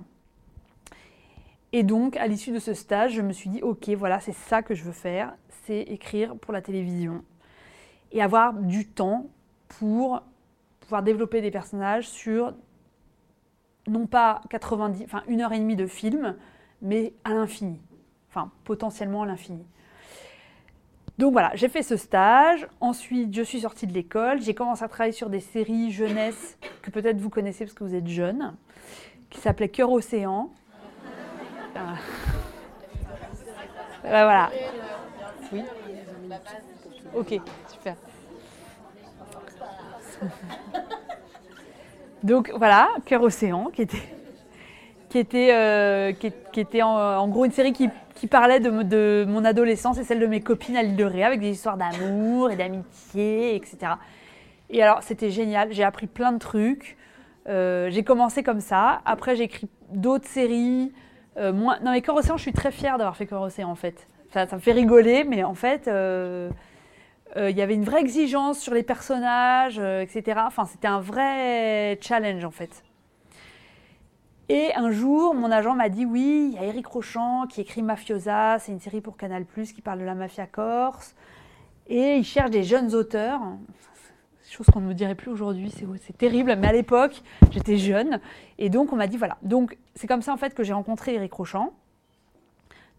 [1.73, 4.61] Et donc, à l'issue de ce stage, je me suis dit, ok, voilà, c'est ça
[4.61, 7.23] que je veux faire, c'est écrire pour la télévision
[8.11, 9.27] et avoir du temps
[9.67, 10.23] pour
[10.79, 12.53] pouvoir développer des personnages sur
[13.87, 16.35] non pas 90, enfin une heure et demie de film,
[16.81, 17.79] mais à l'infini
[18.29, 19.65] enfin potentiellement à l'infini.
[21.19, 22.65] Donc voilà, j'ai fait ce stage.
[22.79, 24.41] Ensuite, je suis sortie de l'école.
[24.41, 27.93] J'ai commencé à travailler sur des séries jeunesse que peut-être vous connaissez parce que vous
[27.93, 28.55] êtes jeune,
[29.29, 30.49] qui s'appelait Cœur Océan.
[31.75, 31.95] Ah.
[34.01, 34.49] voilà.
[35.51, 35.61] Oui.
[37.13, 37.95] Ok, super.
[42.23, 44.18] Donc voilà, Cœur Océan, qui était,
[45.09, 49.97] qui était, euh, qui, était en, gros une série qui qui parlait de, mon adolescence
[49.97, 53.55] et celle de mes copines à l'île de Ré, avec des histoires d'amour et d'amitié,
[53.55, 53.93] etc.
[54.69, 55.71] Et alors, c'était génial.
[55.71, 56.97] J'ai appris plein de trucs.
[57.47, 59.01] Euh, j'ai commencé comme ça.
[59.05, 60.91] Après, j'ai écrit d'autres séries.
[61.37, 61.79] Euh, moins...
[61.79, 64.07] Non, mais Cœur je suis très fière d'avoir fait Cœur en fait.
[64.33, 66.49] Ça, ça, me fait rigoler, mais en fait, euh,
[67.37, 70.41] il y avait une vraie exigence sur les personnages, etc.
[70.45, 72.83] Enfin, c'était un vrai challenge, en fait.
[74.51, 77.83] Et un jour, mon agent m'a dit oui, il y a Eric Rochant qui écrit
[77.83, 81.13] Mafiosa, c'est une série pour Canal qui parle de la mafia corse.
[81.87, 83.39] Et il cherche des jeunes auteurs.
[84.49, 88.19] Chose qu'on ne me dirait plus aujourd'hui, c'est terrible, mais à l'époque, j'étais jeune.
[88.57, 89.37] Et donc, on m'a dit voilà.
[89.43, 91.71] Donc, c'est comme ça en fait que j'ai rencontré Eric Rochant.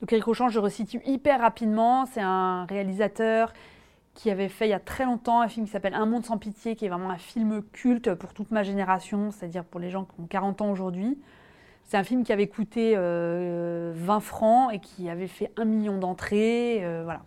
[0.01, 2.07] Donc, Eric Rochant, je resitue hyper rapidement.
[2.07, 3.53] C'est un réalisateur
[4.15, 6.39] qui avait fait il y a très longtemps un film qui s'appelle Un monde sans
[6.39, 10.05] pitié, qui est vraiment un film culte pour toute ma génération, c'est-à-dire pour les gens
[10.05, 11.19] qui ont 40 ans aujourd'hui.
[11.91, 15.99] C'est un film qui avait coûté 20 euh, francs et qui avait fait un million
[15.99, 16.85] d'entrées.
[16.85, 17.23] Euh, voilà.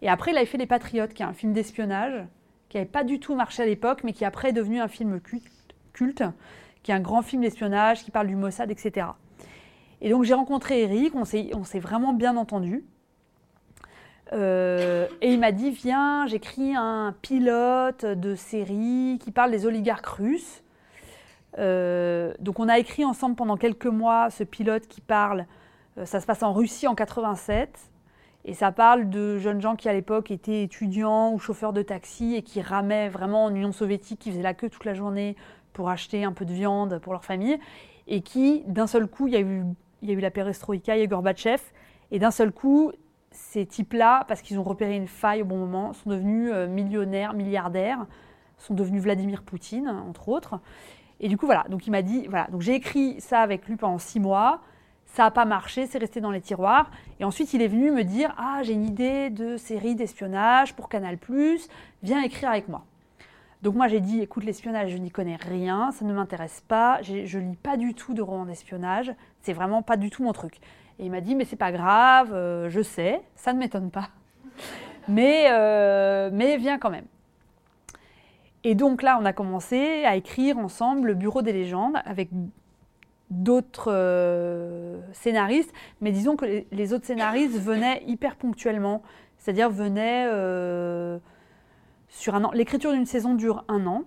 [0.00, 2.24] Et après, il avait fait Les Patriotes, qui est un film d'espionnage,
[2.70, 5.20] qui n'avait pas du tout marché à l'époque, mais qui après est devenu un film
[5.20, 6.22] culte,
[6.82, 9.08] qui est un grand film d'espionnage, qui parle du Mossad, etc.
[10.00, 12.86] Et donc j'ai rencontré Eric, on s'est vraiment bien entendu.
[14.32, 20.06] Euh, et il m'a dit, viens, j'écris un pilote de série qui parle des oligarques
[20.06, 20.62] russes.
[21.58, 25.46] Euh, donc on a écrit ensemble pendant quelques mois ce pilote qui parle,
[25.98, 27.78] euh, ça se passe en Russie en 87.
[28.44, 32.34] Et ça parle de jeunes gens qui à l'époque étaient étudiants ou chauffeurs de taxi
[32.34, 35.36] et qui ramaient vraiment en Union soviétique, qui faisaient la queue toute la journée
[35.72, 37.58] pour acheter un peu de viande pour leur famille,
[38.08, 39.62] et qui, d'un seul coup, il y, a eu,
[40.02, 41.62] y a eu la perestroïka, il y a Gorbatchev,
[42.10, 42.92] et d'un seul coup,
[43.30, 47.32] ces types-là, parce qu'ils ont repéré une faille au bon moment, sont devenus euh, millionnaires,
[47.32, 48.06] milliardaires,
[48.58, 50.60] sont devenus Vladimir Poutine, entre autres.
[51.22, 53.76] Et du coup, voilà, donc il m'a dit, voilà, donc j'ai écrit ça avec lui
[53.76, 54.60] pendant six mois,
[55.06, 56.90] ça n'a pas marché, c'est resté dans les tiroirs.
[57.20, 60.88] Et ensuite, il est venu me dire, ah, j'ai une idée de série d'espionnage pour
[60.88, 61.18] Canal+,
[62.02, 62.84] viens écrire avec moi.
[63.62, 67.38] Donc moi, j'ai dit, écoute, l'espionnage, je n'y connais rien, ça ne m'intéresse pas, je
[67.38, 70.56] lis pas du tout de romans d'espionnage, c'est vraiment pas du tout mon truc.
[70.98, 74.08] Et il m'a dit, mais c'est pas grave, euh, je sais, ça ne m'étonne pas.
[75.08, 77.06] Mais, euh, mais viens quand même.
[78.64, 82.28] Et donc là, on a commencé à écrire ensemble le Bureau des légendes avec
[83.30, 89.02] d'autres euh, scénaristes, mais disons que les, autres scénaristes venaient hyper ponctuellement,
[89.38, 90.26] c'est-à-dire venaient
[92.08, 92.50] sur un an.
[92.52, 94.04] L'écriture d'une saison dure un an.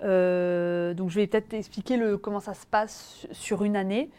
[0.00, 4.10] donc je vais peut-être expliquer comment ça se passe sur une année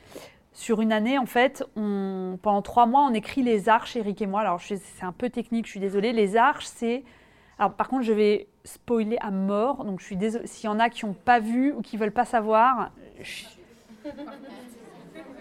[0.53, 4.41] sur une année, en fait, pendant trois mois, on écrit les arches, Eric et moi.
[4.41, 6.11] Alors, c'est un peu technique, je suis désolée.
[6.13, 7.03] Les arches, c'est.
[7.61, 9.85] Alors, par contre, je vais spoiler à mort.
[9.85, 10.47] Donc, je suis désolée.
[10.47, 12.89] S'il y en a qui n'ont pas vu ou qui veulent pas savoir,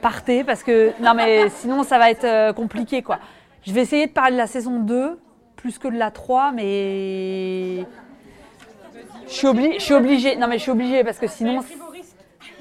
[0.02, 0.92] partez parce que.
[1.02, 3.20] Non, mais sinon, ça va être euh, compliqué, quoi.
[3.62, 5.18] Je vais essayer de parler de la saison 2
[5.56, 7.86] plus que de la 3, mais.
[9.26, 10.36] Je suis, je suis obligée.
[10.36, 11.64] Non, mais je suis obligée parce que sinon.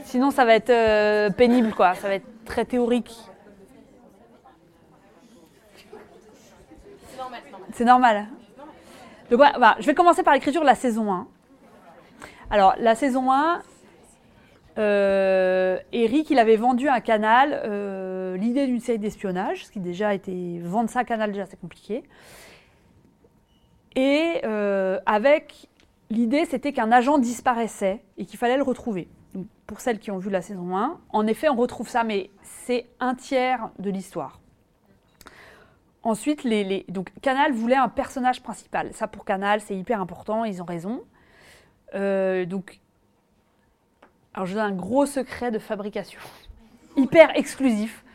[0.05, 1.95] Sinon, ça va être euh, pénible, quoi.
[1.95, 3.13] Ça va être très théorique.
[7.73, 8.29] C'est normal.
[9.29, 11.27] Donc, voilà, je vais commencer par l'écriture de la saison 1.
[12.49, 13.61] Alors, la saison 1,
[14.77, 20.13] euh, Eric, il avait vendu à Canal euh, l'idée d'une série d'espionnage, ce qui déjà
[20.13, 20.59] était.
[20.63, 22.03] Vendre ça à Canal, déjà, c'est compliqué.
[23.95, 24.41] Et
[25.05, 25.67] avec
[26.09, 29.09] l'idée, c'était qu'un agent disparaissait et qu'il fallait le retrouver
[29.69, 32.87] pour celles qui ont vu la saison 1, en effet, on retrouve ça, mais c'est
[32.99, 34.38] un tiers de l'histoire.
[36.03, 38.93] Ensuite, les, donc Canal voulait un personnage principal.
[38.93, 41.03] Ça, pour Canal, c'est hyper important, ils ont raison.
[41.93, 42.79] Euh, donc,
[44.33, 46.19] alors je donne un gros secret de fabrication,
[46.97, 48.05] hyper exclusif.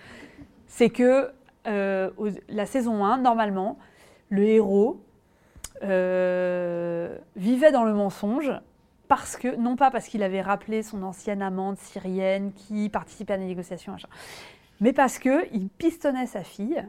[0.67, 1.31] C'est que
[1.67, 2.11] euh,
[2.49, 3.79] la saison 1, normalement,
[4.31, 5.03] le héros
[5.83, 8.53] euh, vivait dans le mensonge
[9.09, 13.39] parce que, non pas parce qu'il avait rappelé son ancienne amante syrienne qui participait à
[13.39, 13.97] des négociations,
[14.81, 16.83] mais parce qu'il pistonnait sa fille,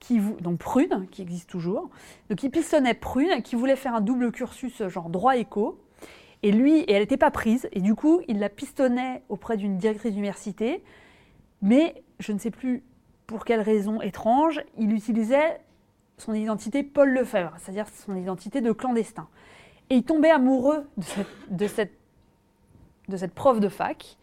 [0.00, 1.90] qui, donc Prune, qui existe toujours,
[2.30, 5.80] donc il pistonnait Prune, qui voulait faire un double cursus genre droit éco,
[6.42, 10.12] et lui, elle n'était pas prise, et du coup, il la pistonnait auprès d'une directrice
[10.12, 10.84] d'université,
[11.62, 12.84] mais je ne sais plus
[13.26, 15.60] pour quelle raison étrange, il utilisait
[16.16, 19.28] son identité Paul Lefebvre, c'est-à-dire son identité de clandestin.
[19.90, 21.92] Et il tombait amoureux de cette,
[23.08, 24.16] de cette, prof de fac.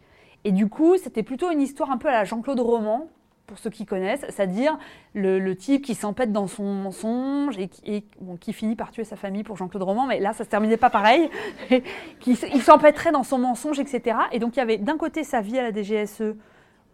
[0.44, 3.08] Et du coup, c'était plutôt une histoire un peu à la Jean-Claude Roman,
[3.46, 4.76] pour ceux qui connaissent, c'est-à-dire
[5.14, 9.56] le, type qui s'empête dans son mensonge et, qui, finit par tuer sa famille pour
[9.56, 11.30] Jean-Claude Roman, mais là, ça se terminait pas pareil,
[12.20, 14.18] qui, il s'empêterait dans son mensonge, etc.
[14.32, 16.34] Et donc, il y avait d'un côté sa vie à la DGSE,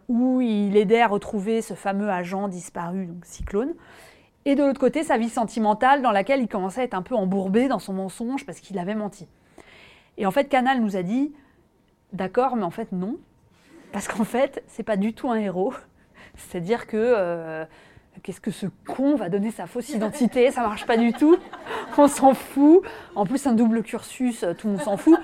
[0.07, 3.73] où il aidait à retrouver ce fameux agent disparu, donc Cyclone,
[4.45, 7.15] et de l'autre côté sa vie sentimentale dans laquelle il commençait à être un peu
[7.15, 9.27] embourbé dans son mensonge parce qu'il avait menti.
[10.17, 11.33] Et en fait, Canal nous a dit,
[12.11, 13.17] d'accord, mais en fait non,
[13.91, 15.73] parce qu'en fait, c'est pas du tout un héros.
[16.35, 17.65] C'est-à-dire que euh,
[18.21, 20.51] qu'est-ce que ce con va donner sa fausse identité?
[20.51, 21.37] Ça marche pas du tout.
[21.97, 22.81] On s'en fout.
[23.15, 25.19] En plus, un double cursus, tout le monde s'en fout.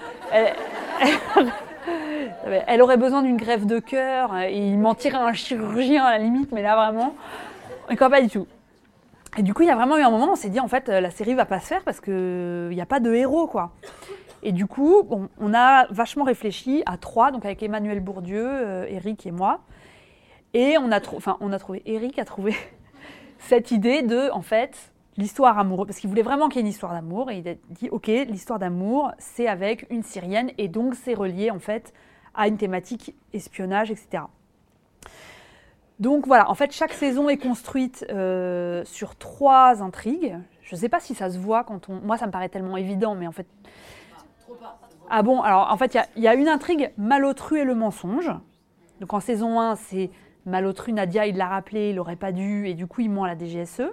[2.68, 6.18] Elle, aurait besoin d'une grève de cœur et il mentirait à un chirurgien à la
[6.20, 7.16] limite, mais là vraiment,
[7.88, 8.48] on ne pas du tout.
[9.38, 10.68] Et du coup, il y a vraiment eu un moment où on s'est dit, en
[10.68, 13.48] fait, euh, la série va pas se faire parce qu'il n'y a pas de héros,
[13.48, 13.72] quoi.
[14.42, 15.04] Et du coup,
[15.40, 19.60] on a vachement réfléchi à trois, donc avec Emmanuel Bourdieu, euh, Eric et moi.
[20.54, 22.56] Et on a, enfin, on a trouvé, Eric a trouvé
[23.40, 26.68] cette idée de, en fait, l'histoire amoureuse, parce qu'il voulait vraiment qu'il y ait une
[26.68, 27.30] histoire d'amour.
[27.32, 31.52] Et il a dit, OK, l'histoire d'amour, c'est avec une Syrienne, et donc c'est relié,
[31.52, 31.94] en fait,
[32.34, 34.24] à une thématique espionnage, etc.
[36.00, 40.38] Donc voilà, en fait, chaque saison est construite euh, sur trois intrigues.
[40.62, 42.00] Je ne sais pas si ça se voit quand on.
[42.00, 43.48] Moi, ça me paraît tellement évident, mais en fait.
[45.10, 48.32] Ah bon, alors en fait, il y, a une intrigue Malotru et le mensonge.
[49.02, 50.12] Donc en saison 1, c'est
[50.46, 53.28] Malotru, Nadia, il l'a rappelé, il n'aurait pas dû, et du coup, il ment à
[53.28, 53.84] la DGSE.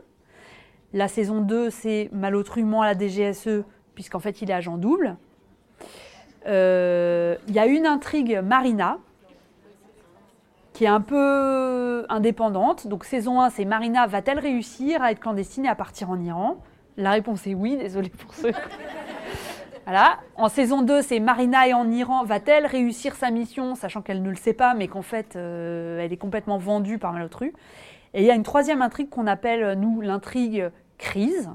[0.92, 5.16] La saison 2, c'est Malotru ment à la DGSE, puisqu'en fait, il est agent double.
[6.46, 8.98] Euh, il y a une intrigue Marina,
[10.72, 12.86] qui est un peu indépendante.
[12.86, 16.58] Donc saison 1, c'est Marina va-t-elle réussir à être clandestine et à partir en Iran?
[16.98, 18.52] La réponse est oui, désolé pour ceux.
[19.86, 20.18] Voilà.
[20.36, 24.30] En saison 2, c'est Marina est en Iran, va-t-elle réussir sa mission, sachant qu'elle ne
[24.30, 27.54] le sait pas, mais qu'en fait, euh, elle est complètement vendue par Malotru?
[28.12, 31.50] Et il y a une troisième intrigue qu'on appelle, nous, l'intrigue crise,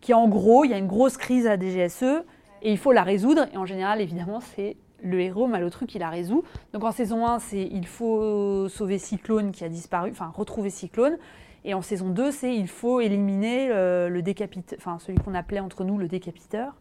[0.00, 2.22] qui en gros, il y a une grosse crise à DGSE,
[2.62, 3.46] et il faut la résoudre.
[3.52, 6.44] Et en général, évidemment, c'est le héros Malotru qui la résout.
[6.72, 11.18] Donc en saison 1, c'est il faut sauver Cyclone qui a disparu, enfin retrouver Cyclone.
[11.64, 15.60] Et en saison 2, c'est il faut éliminer euh, le, décapiteur, enfin celui qu'on appelait
[15.60, 16.74] entre nous le décapiteur,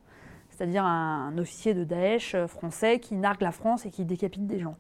[0.56, 4.60] c'est-à-dire un, officier de Daesh euh, français qui nargue la France et qui décapite des
[4.60, 4.76] gens.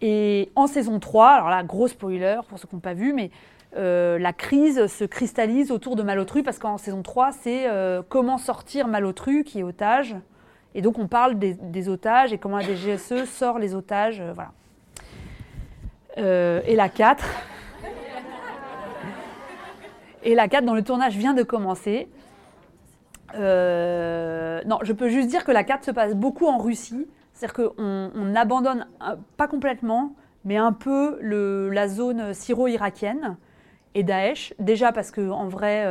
[0.00, 3.30] Et en saison 3, alors là, gros spoiler pour ceux qui n'ont pas vu, mais
[3.76, 7.66] euh, la crise se cristallise autour de Malotru parce qu'en saison 3, c'est
[8.08, 10.16] comment sortir Malotru qui est otage
[10.76, 14.20] et donc on parle des, otages et comment la DGSE sort les otages.
[14.20, 14.52] Euh, voilà.
[16.18, 17.24] Euh, et la 4.
[20.22, 22.10] et la 4 dont le tournage vient de commencer.
[23.34, 27.06] Euh, non, je peux juste dire que la 4 se passe beaucoup en Russie.
[27.32, 28.86] C'est-à-dire qu'on on abandonne,
[29.36, 33.36] pas complètement, mais un peu la zone syro-irakienne
[33.94, 34.54] et Daesh.
[34.58, 35.82] Déjà parce qu'en vrai,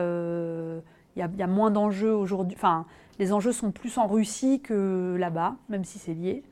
[1.16, 2.58] il y, y, a moins d'enjeux aujourd'hui.
[2.58, 2.86] Enfin,
[3.20, 6.44] les enjeux sont plus en Russie que là-bas, même si c'est lié.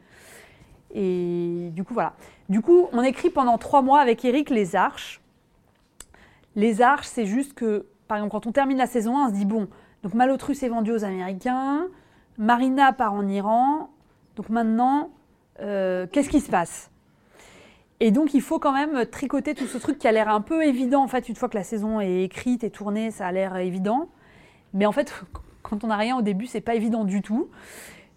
[0.94, 2.14] Et du coup, voilà.
[2.50, 5.22] Du coup, on écrit pendant trois mois avec Eric les arches.
[6.56, 9.34] Les arches, c'est juste que, par exemple, quand on termine la saison 1, on se
[9.34, 9.68] dit bon,
[10.04, 11.88] donc Malotrus est vendu aux Américains,
[12.38, 13.90] Marina part en Iran,
[14.36, 15.12] donc maintenant,
[15.62, 16.92] euh, qu'est-ce qui se passe?
[18.00, 20.66] Et donc, il faut quand même tricoter tout ce truc qui a l'air un peu
[20.66, 23.56] évident, en fait, une fois que la saison est écrite et tournée, ça a l'air
[23.56, 24.10] évident.
[24.74, 25.14] Mais en fait,
[25.62, 27.50] quand on n'a rien au début, c'est pas évident du tout.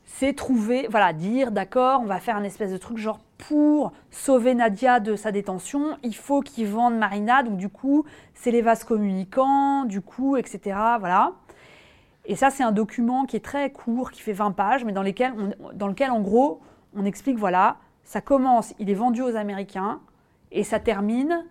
[0.05, 4.55] C'est trouver, voilà, dire d'accord, on va faire un espèce de truc genre pour sauver
[4.55, 8.83] Nadia de sa détention, il faut qu'ils vendent Marina, donc du coup, c'est les vases
[8.83, 10.77] communicants, du coup, etc.
[10.99, 11.35] Voilà.
[12.27, 15.03] Et ça, c'est un document qui est très court, qui fait 20 pages, mais dans,
[15.03, 16.61] lesquels dans lequel, en gros,
[16.95, 20.01] on explique, voilà, ça commence, il est vendu aux Américains,
[20.51, 21.45] et ça termine.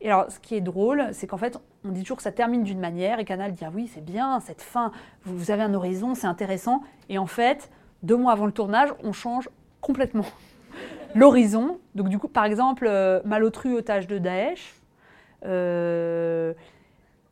[0.00, 2.62] Et alors, ce qui est drôle, c'est qu'en fait, on dit toujours que ça termine
[2.62, 4.92] d'une manière et Canal dit ah oui c'est bien cette fin,
[5.24, 6.82] vous, avez un horizon, c'est intéressant.
[7.08, 7.70] Et en fait,
[8.02, 9.48] deux mois avant le tournage, on change
[9.80, 10.26] complètement
[11.14, 11.78] l'horizon.
[11.94, 14.74] Donc du coup, par exemple, euh, Malotru otage de Daesh.
[15.46, 16.52] Euh,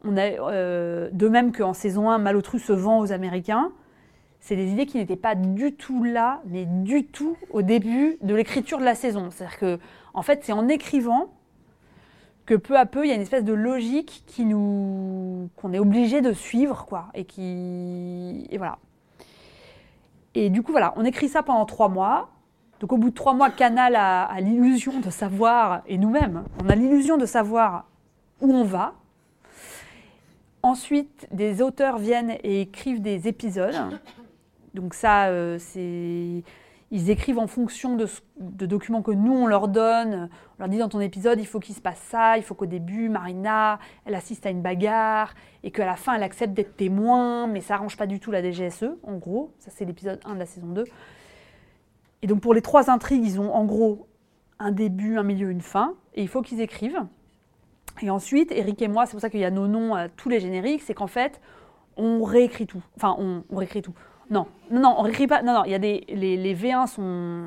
[0.05, 3.73] on a, euh, de même qu'en saison 1, Malotru se vend aux Américains.
[4.41, 8.35] C'est des idées qui n'étaient pas du tout là, mais du tout au début de
[8.35, 9.31] l'écriture de la saison.
[9.31, 9.79] C'est-à-dire que,
[10.15, 11.33] en fait, c'est en écrivant
[12.47, 16.33] que peu à peu, il y a une espèce de logique qu'on est obligé de
[16.33, 18.79] suivre, quoi, et qui et voilà.
[20.35, 22.31] Et du coup, voilà, on écrit ça pendant trois mois.
[22.81, 26.75] Donc, au bout de trois mois, Canal a, l'illusion de savoir, et nous-mêmes, on a
[26.75, 27.87] l'illusion de savoir
[28.41, 28.95] où on va.
[30.69, 33.99] Ensuite, des auteurs viennent et écrivent des épisodes.
[34.75, 36.43] Donc ça, euh, c'est
[36.91, 38.07] ils écrivent en fonction de,
[38.67, 40.29] documents que nous, on leur donne.
[40.59, 42.67] On leur dit dans ton épisode, il faut qu'il se passe ça, il faut qu'au
[42.67, 45.33] début, Marina, elle assiste à une bagarre,
[45.65, 48.43] et qu'à la fin, elle accepte d'être témoin, mais ça arrange pas du tout la
[48.43, 49.55] DGSE, en gros.
[49.61, 50.85] Ça, c'est l'épisode 1 de la saison 2.
[52.21, 54.07] Et donc, pour les trois intrigues, ils ont en gros
[54.59, 57.07] un début, un milieu, une fin, et il faut qu'ils écrivent.
[58.03, 60.29] Et ensuite, Eric et moi, c'est pour ça qu'il y a nos noms à tous
[60.29, 61.41] les génériques, c'est qu'en fait,
[61.97, 62.83] on réécrit tout.
[62.97, 63.95] Enfin, on réécrit tout
[64.31, 65.43] non, non, non, on écrit pas.
[65.43, 67.47] Non, non, il y a des, les, les V1 sont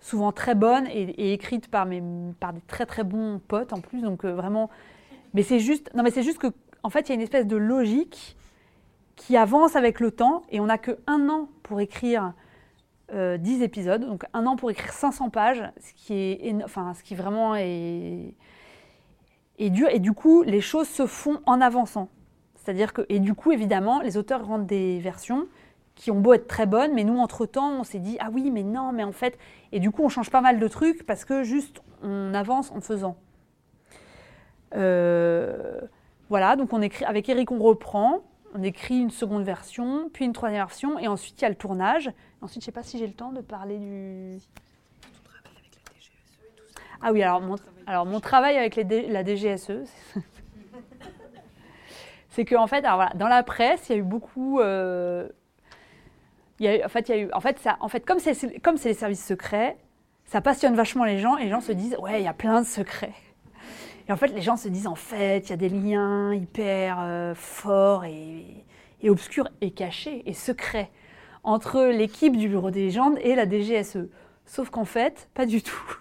[0.00, 2.02] souvent très bonnes et, écrites par, mes,
[2.40, 4.70] par des très très bons potes en plus, donc euh, vraiment.
[5.34, 6.48] Mais c'est juste, non, mais c'est juste que,
[6.82, 8.36] en fait, il y a une espèce de logique
[9.16, 12.34] qui avance avec le temps et on n'a que un an pour écrire
[13.12, 17.02] euh, 10 épisodes, donc un an pour écrire 500 pages, ce qui est, enfin, ce
[17.02, 18.34] qui vraiment est,
[19.58, 22.08] Et du coup, les choses se font en avançant.
[22.56, 25.46] C'est-à-dire que, et du coup, évidemment, les auteurs rendent des versions
[25.94, 28.64] qui ont beau être très bonnes, mais nous, entre-temps, on s'est dit, ah oui, mais
[28.64, 29.38] non, mais en fait...
[29.70, 32.80] Et du coup, on change pas mal de trucs parce que juste, on avance en
[32.80, 33.16] faisant.
[34.74, 35.80] Euh,
[36.28, 38.22] voilà, donc on écrit, avec Eric, on reprend,
[38.54, 41.54] on écrit une seconde version, puis une troisième version, et ensuite, il y a le
[41.54, 42.10] tournage.
[42.40, 44.38] Ensuite, je sais pas si j'ai le temps de parler du...
[47.02, 49.72] Ah oui, alors mon, alors mon travail avec la DGSE,
[52.30, 54.60] c'est qu'en en fait, dans la presse, il y a eu beaucoup...
[54.60, 55.28] Euh,
[56.60, 58.90] en fait, il y a eu, en fait, ça, en fait, comme c'est comme c'est
[58.90, 59.76] les services secrets,
[60.24, 62.62] ça passionne vachement les gens et les gens se disent ouais, il y a plein
[62.62, 63.12] de secrets.
[64.08, 66.98] Et en fait, les gens se disent en fait, il y a des liens hyper
[67.00, 68.64] euh, forts et,
[69.02, 70.90] et, obscurs et cachés et secrets
[71.42, 74.08] entre l'équipe du Bureau des légendes et la DGSE.
[74.46, 75.98] Sauf qu'en fait, pas du tout.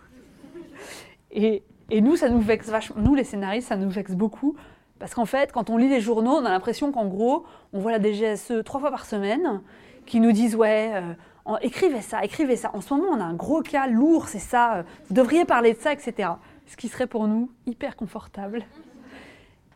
[1.31, 2.95] Et, et nous, ça nous vexe vachement.
[2.99, 4.55] Nous, les scénaristes, ça nous vexe beaucoup.
[4.99, 7.91] Parce qu'en fait, quand on lit les journaux, on a l'impression qu'en gros, on voit
[7.91, 9.61] la DGSE trois fois par semaine
[10.05, 12.71] qui nous disent Ouais, euh, écrivez ça, écrivez ça.
[12.73, 14.75] En ce moment, on a un gros cas lourd, c'est ça.
[14.75, 16.29] euh, Vous devriez parler de ça, etc.
[16.67, 18.63] Ce qui serait pour nous hyper confortable.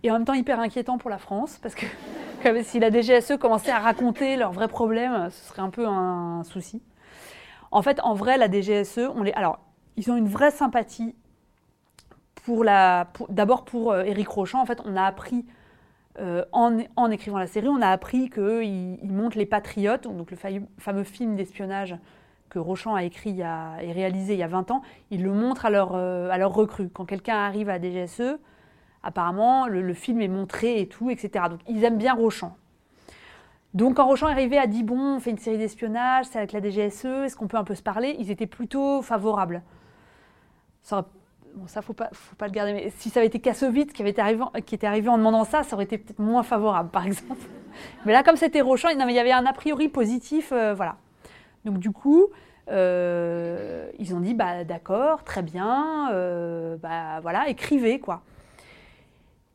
[0.04, 1.86] Et en même temps hyper inquiétant pour la France, parce que
[2.44, 6.44] comme si la DGSE commençait à raconter leurs vrais problèmes, ce serait un peu un
[6.46, 6.82] souci.
[7.72, 9.34] En fait, en vrai, la DGSE, on les...
[9.34, 9.60] alors,
[9.98, 11.16] ils ont une vraie sympathie
[13.30, 14.62] d'abord pour euh, Éric Rochant.
[14.62, 15.46] En fait, on a appris
[16.20, 20.38] euh, en, écrivant la série, on a appris qu'il il monte les Patriotes, donc le
[20.78, 21.96] fameux film d'espionnage
[22.50, 24.82] que Rochant a écrit et réalisé il y a 20 ans.
[25.12, 26.90] Il le montre à leur, euh, à leur recrue.
[26.90, 28.40] Quand quelqu'un arrive à DGSE,
[29.04, 31.46] apparemment, le, film est montré et tout, etc.
[31.50, 32.56] Donc, ils aiment bien Rochant.
[33.74, 36.52] Donc, quand Rochant est arrivé, a dit Bon, on fait une série d'espionnage, c'est avec
[36.52, 38.16] la DGSE, est-ce qu'on peut un peu se parler?
[38.18, 39.62] Ils étaient plutôt favorables.
[40.82, 41.06] Ça,
[41.58, 42.74] bon, ça faut pas, faut pas le garder.
[42.74, 45.98] Mais si ça avait été Kassovitz qui, était arrivé en demandant ça, ça aurait été
[45.98, 47.42] peut-être moins favorable, par exemple.
[48.06, 50.96] Mais là, comme c'était mais il y avait un a priori positif, euh, voilà.
[51.66, 52.28] Donc, du coup,
[52.70, 58.22] euh, ils ont dit bah, D'accord, très bien, euh, bah, voilà, écrivez, quoi.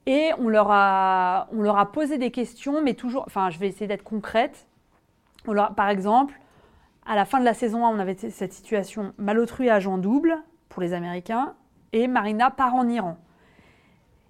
[0.06, 1.46] Et on leur, a,
[1.92, 4.66] posé des questions, mais toujours, enfin, je vais essayer d'être concrète.
[5.46, 6.34] On leur, par exemple,
[7.06, 10.36] à la fin de la saison 1, on avait cette situation Malotru et agent double
[10.68, 11.54] pour les Américains,
[11.92, 13.16] et Marina part en Iran.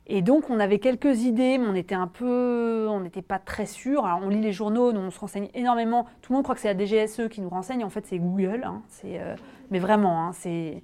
[0.06, 3.66] Et donc, on avait quelques idées, mais on était un peu, on n'était pas très
[3.66, 4.02] sûr.
[4.22, 6.06] On lit les journaux, on se renseigne énormément.
[6.22, 7.84] Tout le monde croit que c'est la DGSE qui nous renseigne.
[7.84, 8.64] En fait, c'est Google.
[8.64, 8.82] hein.
[9.04, 9.36] Euh,
[9.70, 10.82] mais vraiment, hein, c'est.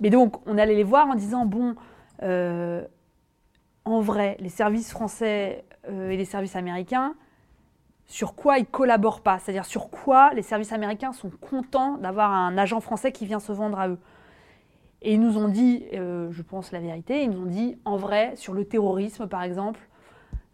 [0.00, 1.76] Mais donc, on allait les voir en disant bon,
[2.22, 2.84] euh,
[3.84, 7.14] en vrai, les services français euh, et les services américains,
[8.06, 9.38] sur quoi ils collaborent pas?
[9.38, 13.52] C'est-à-dire sur quoi les services américains sont contents d'avoir un agent français qui vient se
[13.52, 13.98] vendre à eux?
[15.04, 17.96] Et ils nous ont dit, euh, je pense la vérité, ils nous ont dit, en
[17.96, 19.78] vrai, sur le terrorisme par exemple,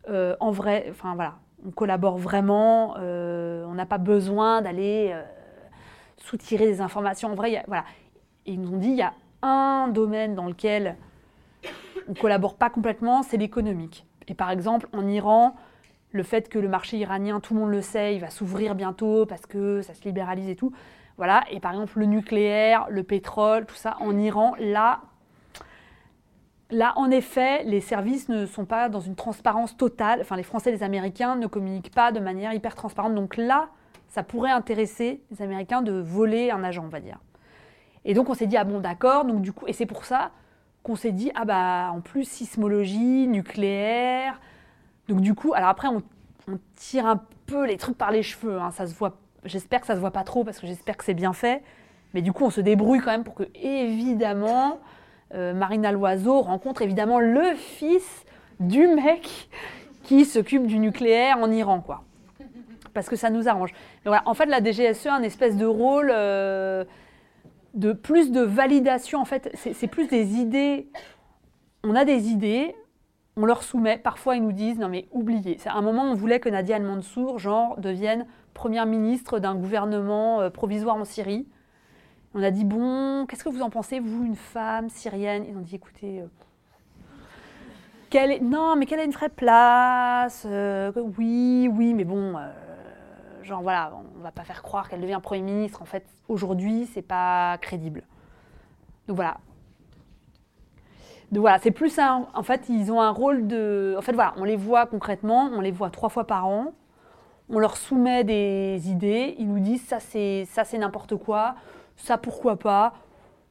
[0.08, 5.16] euh, en vrai, enfin voilà, on collabore vraiment, euh, on n'a pas besoin d'aller
[6.16, 7.30] soutirer des informations.
[7.30, 7.84] En vrai, voilà.
[8.44, 10.96] Et ils nous ont dit, il y a un domaine dans lequel
[12.08, 14.04] on collabore pas complètement, c'est l'économique.
[14.26, 15.54] Et par exemple, en Iran,
[16.10, 19.26] le fait que le marché iranien, tout le monde le sait, il va s'ouvrir bientôt
[19.26, 20.72] parce que ça se libéralise et tout.
[21.20, 21.44] Voilà.
[21.50, 25.00] Et par exemple, le nucléaire, le pétrole, tout ça, en Iran, là,
[26.70, 30.22] là, en effet, les services ne sont pas dans une transparence totale.
[30.22, 33.14] Enfin, les Français les Américains ne communiquent pas de manière hyper transparente.
[33.14, 33.68] Donc là,
[34.08, 37.18] ça pourrait intéresser les Américains de voler un agent, on va dire.
[38.06, 39.26] Et donc, on s'est dit, ah bon, d'accord.
[39.26, 40.30] Donc, du coup, et c'est pour ça
[40.82, 44.40] qu'on s'est dit, ah bah, en plus, sismologie, nucléaire.
[45.06, 46.02] Donc, du coup, alors après, on,
[46.48, 48.58] on tire un peu les trucs par les cheveux.
[48.58, 48.70] hein.
[48.70, 51.14] Ça se voit, j'espère que ça se voit pas trop parce que j'espère que c'est
[51.14, 51.62] bien fait.
[52.14, 54.80] Mais du coup, on se débrouille quand même pour que, évidemment,
[55.34, 58.24] euh, Marina Loiseau rencontre évidemment le fils
[58.58, 59.48] du mec
[60.02, 62.02] qui s'occupe du nucléaire en Iran, quoi.
[62.92, 63.72] Parce que ça nous arrange.
[64.26, 66.84] En fait, la DGSE a un espèce de rôle euh,
[67.74, 69.20] de plus de validation.
[69.20, 70.88] En fait, c'est plus des idées.
[71.84, 72.74] On a des idées,
[73.36, 73.96] on leur soumet.
[73.96, 75.58] Parfois, ils nous disent non mais oubliez.
[75.66, 80.40] À un moment, on voulait que Nadia El Mansour, genre, devienne première ministre d'un gouvernement
[80.40, 81.46] euh, provisoire en Syrie.
[82.34, 85.44] On a dit bon, qu'est-ce que vous en pensez, vous, une femme syrienne?
[85.48, 86.20] Ils ont dit écoutez.
[86.20, 86.26] euh,
[88.12, 92.50] est- Non, mais quelle a une vraie place euh, Oui, oui, mais bon, euh,
[93.42, 95.82] genre voilà, on va pas faire croire qu'elle devient Premier ministre.
[95.82, 98.02] En fait, aujourd'hui, c'est pas crédible.
[99.08, 99.38] Donc voilà.
[101.32, 102.26] Donc voilà, c'est plus un.
[102.34, 103.94] En fait, ils ont un rôle de.
[103.98, 106.72] En fait, voilà, on les voit concrètement, on les voit trois fois par an.
[107.52, 111.56] On leur soumet des idées, ils nous disent ça c'est ça c'est n'importe quoi,
[111.96, 112.94] ça pourquoi pas,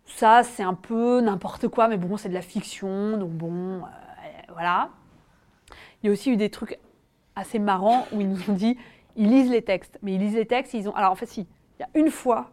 [0.06, 3.82] ça c'est un peu n'importe quoi, mais bon c'est de la fiction, donc bon, euh,
[4.54, 4.90] voilà.
[6.02, 6.80] Il y a aussi eu des trucs
[7.36, 8.78] assez marrants où ils nous ont dit,
[9.18, 11.42] ils lisent les textes, mais ils lisent les textes, ils ont, alors en fait si,
[11.42, 12.52] il y a une fois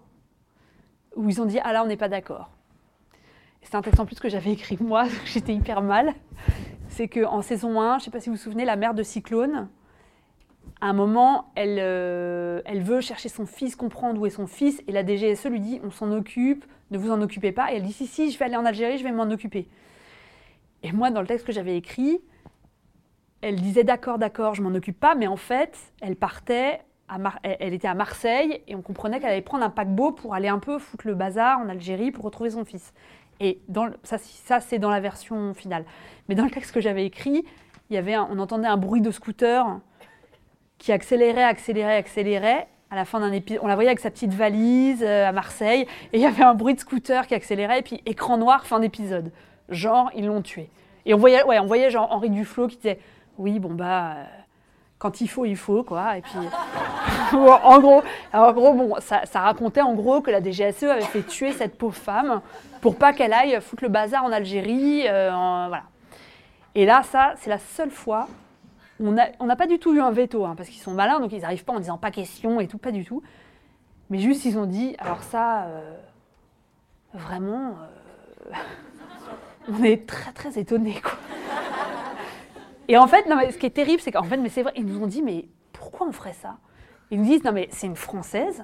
[1.14, 2.50] où ils ont dit ah là on n'est pas d'accord.
[3.62, 6.12] C'est un texte en plus que j'avais écrit moi, j'étais hyper mal.
[6.88, 9.68] C'est qu'en saison 1, je sais pas si vous vous souvenez, la mère de Cyclone,
[10.80, 14.82] à un moment, elle, euh, elle veut chercher son fils, comprendre où est son fils,
[14.86, 17.72] et la DGSE lui dit on s'en occupe, ne vous en occupez pas.
[17.72, 19.68] Et elle dit si, si, je vais aller en Algérie, je vais m'en occuper.
[20.82, 22.20] Et moi, dans le texte que j'avais écrit,
[23.40, 26.80] elle disait d'accord, d'accord, je m'en occupe pas, mais en fait, elle partait,
[27.42, 30.58] elle, était à Marseille, et on comprenait qu'elle allait prendre un paquebot pour aller un
[30.58, 32.92] peu foutre le bazar en Algérie pour retrouver son fils.
[33.40, 33.60] Et
[34.02, 35.84] ça, c'est dans la version finale.
[36.28, 37.44] Mais dans le texte que j'avais écrit,
[37.90, 39.80] on entendait un bruit de scooter
[40.78, 42.68] qui accélérait, accélérait, accélérait.
[42.90, 45.86] À la fin d'un épisode, on la voyait avec sa petite valise euh, à Marseille,
[46.12, 48.78] et il y avait un bruit de scooter qui accélérait, et puis écran noir, fin
[48.78, 49.32] d'épisode.
[49.68, 50.70] genre ils l'ont tué.
[51.04, 52.98] Et on voyait, ouais, on voyait Henri Duflo qui disait
[53.38, 54.24] oui bon bah euh,
[54.98, 56.16] quand il faut il faut quoi.
[56.18, 56.32] Et puis
[57.32, 58.02] en gros,
[58.32, 61.76] en gros bon ça, ça, racontait en gros que la DGSE avait fait tuer cette
[61.78, 62.40] pauvre femme
[62.80, 65.84] pour pas qu'elle aille foutre le bazar en Algérie, euh, voilà.
[66.74, 68.28] Et là ça c'est la seule fois
[69.00, 71.40] on n'a pas du tout eu un veto, hein, parce qu'ils sont malins, donc ils
[71.40, 73.22] n'arrivent pas en disant pas question et tout, pas du tout.
[74.10, 75.96] Mais juste, ils ont dit, alors ça, euh,
[77.12, 77.74] vraiment,
[78.50, 78.52] euh,
[79.68, 81.18] on est très très étonnés, quoi.
[82.88, 84.86] Et en fait, mais ce qui est terrible, c'est qu'en fait, mais c'est vrai, ils
[84.86, 86.58] nous ont dit, mais pourquoi on ferait ça?
[87.10, 88.62] Ils nous disent, non, mais c'est une Française,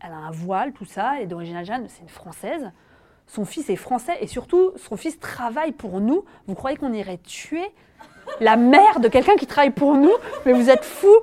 [0.00, 2.72] elle a un voile, tout ça, elle est d'origine algérienne, c'est une Française.
[3.26, 6.24] Son fils est français et surtout, son fils travaille pour nous.
[6.46, 7.72] Vous croyez qu'on irait tuer
[8.40, 10.12] la mère de quelqu'un qui travaille pour nous
[10.46, 11.20] Mais vous êtes fous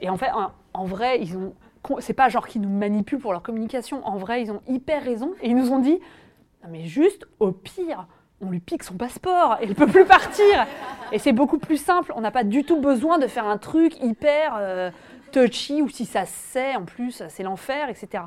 [0.00, 0.30] Et en fait,
[0.72, 1.54] en vrai, ils ont
[2.00, 4.06] c'est pas genre qu'ils nous manipulent pour leur communication.
[4.06, 5.32] En vrai, ils ont hyper raison.
[5.42, 5.98] Et ils nous ont dit,
[6.62, 8.06] non mais juste, au pire,
[8.40, 10.66] on lui pique son passeport et il peut plus partir.
[11.12, 12.12] Et c'est beaucoup plus simple.
[12.16, 14.90] On n'a pas du tout besoin de faire un truc hyper euh,
[15.32, 18.24] touchy ou si ça se sait, en plus, c'est l'enfer, etc.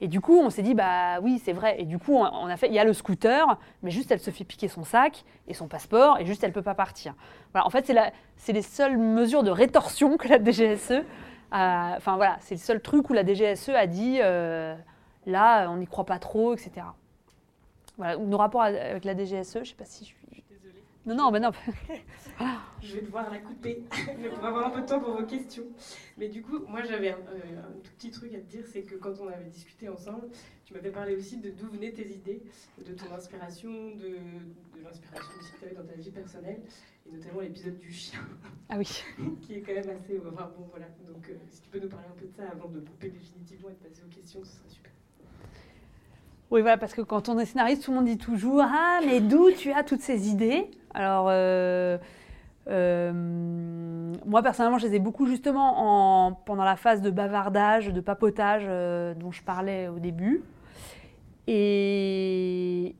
[0.00, 1.80] Et du coup, on s'est dit, bah oui, c'est vrai.
[1.80, 4.30] Et du coup, on a fait, il y a le scooter, mais juste elle se
[4.30, 7.14] fait piquer son sac et son passeport, et juste elle peut pas partir.
[7.52, 7.90] Voilà, en fait,
[8.36, 11.02] c'est les seules mesures de rétorsion que la DGSE
[11.52, 14.74] Enfin voilà, c'est le seul truc où la DGSE a dit euh,
[15.26, 16.86] là, on n'y croit pas trop, etc.
[17.96, 20.12] Voilà, nos rapports avec la DGSE, je ne sais pas si je.
[21.06, 21.52] Non, non, mais non.
[22.82, 23.84] Je vais devoir la couper
[24.34, 25.64] pour avoir un peu de temps pour vos questions.
[26.18, 28.82] Mais du coup, moi j'avais un, euh, un, tout petit truc à te dire, c'est
[28.82, 30.28] que quand on avait discuté ensemble,
[30.64, 32.42] tu m'avais parlé aussi de d'où venaient tes idées,
[32.84, 34.18] de ton inspiration, de,
[34.76, 36.60] de l'inspiration aussi que tu avais dans ta vie personnelle
[37.06, 38.20] et notamment l'épisode du chien.
[38.68, 39.04] Ah oui.
[39.42, 40.20] qui est quand même assez.
[40.20, 40.86] Enfin bon, voilà.
[41.06, 43.68] Donc, euh, si tu peux nous parler un peu de ça avant de couper définitivement
[43.68, 44.92] et de passer aux questions, ce serait super.
[46.50, 49.20] Oui, voilà, parce que quand on est scénariste, tout le monde dit toujours Ah, mais
[49.20, 50.70] d'où tu as toutes ces idées?
[50.96, 51.98] Alors, euh,
[52.68, 53.12] euh,
[54.24, 55.74] moi personnellement, je les ai beaucoup justement
[56.26, 58.64] en, pendant la phase de bavardage, de papotage
[59.16, 60.42] dont je parlais au début.
[61.46, 62.94] Et,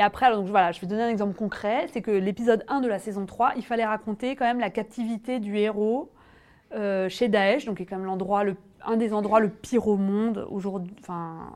[0.00, 2.98] après, donc voilà, je vais donner un exemple concret, c'est que l'épisode 1 de la
[2.98, 6.10] saison 3, il fallait raconter quand même la captivité du héros
[6.74, 9.86] euh, chez Daesh, donc qui est quand même l'endroit, le, un des endroits le pire
[9.88, 11.52] au monde aujourd'hui, enfin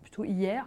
[0.00, 0.66] plutôt hier.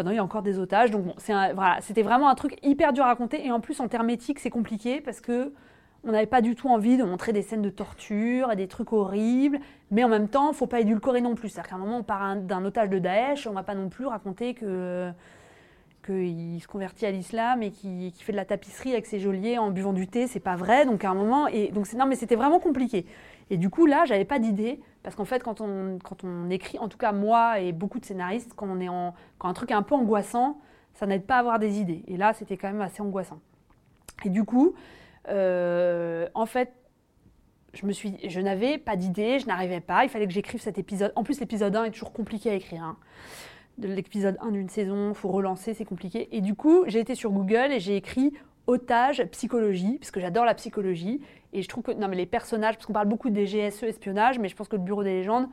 [0.00, 2.56] Enfin non, il y a encore des otages, donc bon, voilà, c'était vraiment un truc
[2.62, 5.52] hyper dur à raconter, et en plus en termes éthiques, c'est compliqué parce que
[6.04, 8.94] on n'avait pas du tout envie de montrer des scènes de torture et des trucs
[8.94, 9.58] horribles,
[9.90, 11.50] mais en même temps, faut pas édulcorer non plus.
[11.50, 14.06] C'est-à-dire qu'à un moment, on part d'un otage de Daesh, on va pas non plus
[14.06, 15.10] raconter que
[16.06, 19.70] qu'il se convertit à l'islam et qui, fait de la tapisserie avec ses geôliers en
[19.70, 20.86] buvant du thé, c'est pas vrai.
[20.86, 23.04] Donc à un moment, et donc non mais c'était vraiment compliqué.
[23.50, 26.98] Et du coup là, j'avais pas d'idée parce qu'en fait quand on écrit, en tout
[26.98, 30.60] cas moi et beaucoup de scénaristes, quand on un truc est un peu angoissant,
[30.94, 32.02] ça n'aide pas à avoir des idées.
[32.08, 33.40] Et là, c'était quand même assez angoissant.
[34.24, 34.74] Et du coup,
[35.28, 36.72] euh, en fait,
[37.72, 40.04] je n'avais pas d'idée, je n'arrivais pas.
[40.04, 41.12] Il fallait que j'écrive cet épisode.
[41.14, 42.82] En plus, l'épisode 1 est toujours compliqué à écrire.
[42.82, 42.96] Hein
[43.80, 46.28] de l'épisode 1 d'une saison, faut relancer, c'est compliqué.
[46.36, 48.32] Et du coup, j'ai été sur Google et j'ai écrit
[48.66, 51.20] otage psychologie, parce que j'adore la psychologie.
[51.52, 54.38] Et je trouve que non, mais les personnages, parce qu'on parle beaucoup des GSE espionnage,
[54.38, 55.48] mais je pense que le bureau des légendes,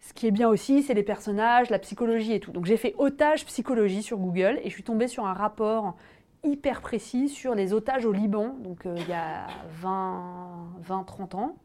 [0.00, 2.52] ce qui est bien aussi, c'est les personnages, la psychologie et tout.
[2.52, 5.96] Donc j'ai fait otage psychologie sur Google et je suis tombée sur un rapport
[6.42, 9.46] hyper précis sur les otages au Liban, donc euh, il y a
[9.82, 11.56] 20-30 ans.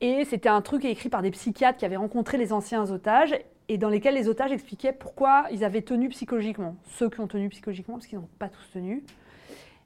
[0.00, 3.34] Et c'était un truc écrit par des psychiatres qui avaient rencontré les anciens otages
[3.68, 6.76] et dans lesquels les otages expliquaient pourquoi ils avaient tenu psychologiquement.
[6.84, 9.04] Ceux qui ont tenu psychologiquement, parce qu'ils n'ont pas tous tenu.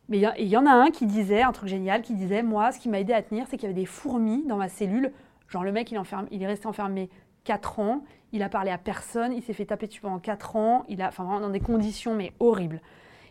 [0.08, 2.78] Mais il y, en a un qui disait, un truc génial, qui disait, moi, ce
[2.78, 5.12] qui m'a aidé à tenir, c'est qu'il y avait des fourmis dans ma cellule.
[5.48, 6.00] Genre le mec, il,
[6.30, 7.08] il est resté enfermé
[7.44, 10.84] 4 ans, il a parlé à personne, il s'est fait taper dessus pendant 4 ans,
[10.88, 12.80] il a, enfin dans des conditions mais horribles.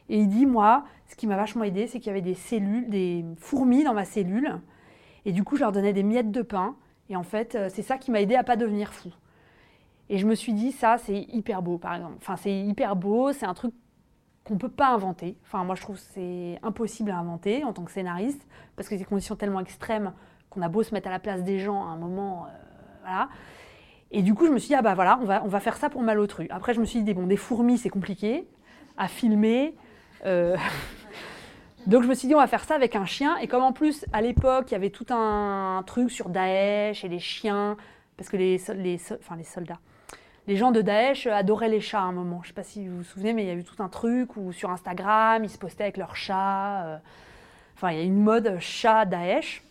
[0.09, 2.89] Et il dit, moi, ce qui m'a vachement aidé, c'est qu'il y avait des cellules,
[2.89, 4.59] des fourmis dans ma cellule.
[5.25, 6.75] Et du coup, je leur donnais des miettes de pain.
[7.09, 9.09] Et en fait, euh, c'est ça qui m'a aidé à pas devenir fou.
[10.09, 12.15] Et je me suis dit, ça, c'est hyper beau, par exemple.
[12.17, 13.73] Enfin, c'est hyper beau, c'est un truc
[14.43, 15.37] qu'on ne peut pas inventer.
[15.43, 18.95] Enfin, moi, je trouve que c'est impossible à inventer en tant que scénariste, parce que
[18.95, 20.13] c'est des conditions tellement extrêmes
[20.49, 22.45] qu'on a beau se mettre à la place des gens à un moment.
[22.45, 22.49] Euh,
[23.01, 23.29] voilà.
[24.11, 25.77] Et du coup, je me suis dit, ah bah voilà, on va, on va faire
[25.77, 26.47] ça pour Malotru.
[26.49, 28.47] Après, je me suis dit, bon, des fourmis, c'est compliqué
[28.97, 29.75] à filmer.
[30.25, 30.57] Euh,
[31.87, 33.37] donc, je me suis dit, on va faire ça avec un chien.
[33.37, 37.07] Et comme en plus, à l'époque, il y avait tout un, truc sur Daesh et
[37.07, 37.77] les chiens,
[38.17, 39.79] parce que les, les, enfin, les soldats,
[40.47, 42.39] les gens de Daesh adoraient les chats à un moment.
[42.41, 43.89] Je ne sais pas si vous vous souvenez, mais il y a eu tout un
[43.89, 46.85] truc où sur Instagram, ils se postaient avec leurs chats.
[46.85, 46.97] Euh.
[47.75, 49.63] Enfin, il y a une mode chat Daesh.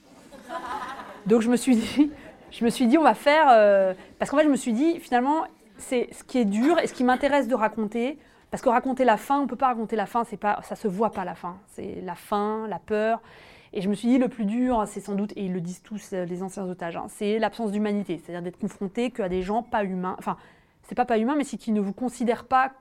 [1.26, 2.10] Donc je me suis dit,
[2.50, 3.48] je me suis dit, on va faire.
[3.50, 5.44] Euh, parce qu'en fait, je me suis dit, finalement,
[5.78, 8.18] c'est ce qui est dur et ce qui m'intéresse de raconter.
[8.50, 10.74] Parce que raconter la fin, on ne peut pas raconter la fin, c'est pas, ça
[10.74, 11.58] se voit pas la fin.
[11.68, 13.20] C'est la fin, la peur.
[13.72, 15.82] Et je me suis dit, le plus dur, c'est sans doute, et ils le disent
[15.82, 18.18] tous, euh, les anciens otages, hein, c'est l'absence d'humanité.
[18.18, 20.16] C'est-à-dire d'être confronté qu'à des gens pas humains.
[20.18, 20.36] Enfin,
[20.90, 22.72] c'est pas pas humain, mais c'est qui ne vous considèrent pas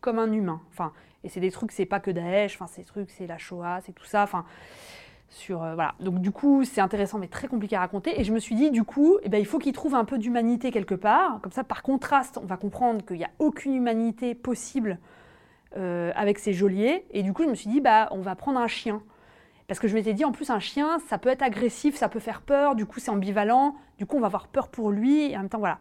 [0.00, 0.62] comme un humain.
[0.70, 0.94] Enfin,
[1.24, 3.92] et c'est des trucs, c'est pas que Daesh, enfin, ces trucs, c'est la Shoah, c'est
[3.92, 4.22] tout ça.
[4.22, 4.46] Enfin,
[5.28, 5.94] sur, euh, voilà.
[6.00, 8.18] Donc du coup, c'est intéressant, mais très compliqué à raconter.
[8.18, 10.16] Et je me suis dit, du coup, eh ben, il faut qu'il trouve un peu
[10.16, 11.38] d'humanité quelque part.
[11.42, 14.98] Comme ça, par contraste, on va comprendre qu'il n'y a aucune humanité possible
[15.76, 17.04] euh, avec ces geôliers.
[17.10, 19.02] Et du coup, je me suis dit, bah, on va prendre un chien.
[19.68, 22.20] Parce que je m'étais dit, en plus, un chien, ça peut être agressif, ça peut
[22.20, 25.36] faire peur, du coup, c'est ambivalent, du coup, on va avoir peur pour lui, et
[25.36, 25.78] en même temps, voilà.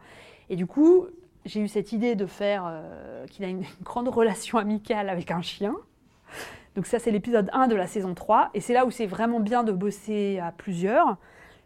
[0.49, 1.05] Et du coup,
[1.49, 5.41] j'ai eu cette idée de faire euh, qu'il a une, grande relation amicale avec un
[5.41, 5.75] chien.
[6.75, 9.39] Donc ça, c'est l'épisode 1 de la saison 3, et c'est là où c'est vraiment
[9.39, 11.17] bien de bosser à plusieurs.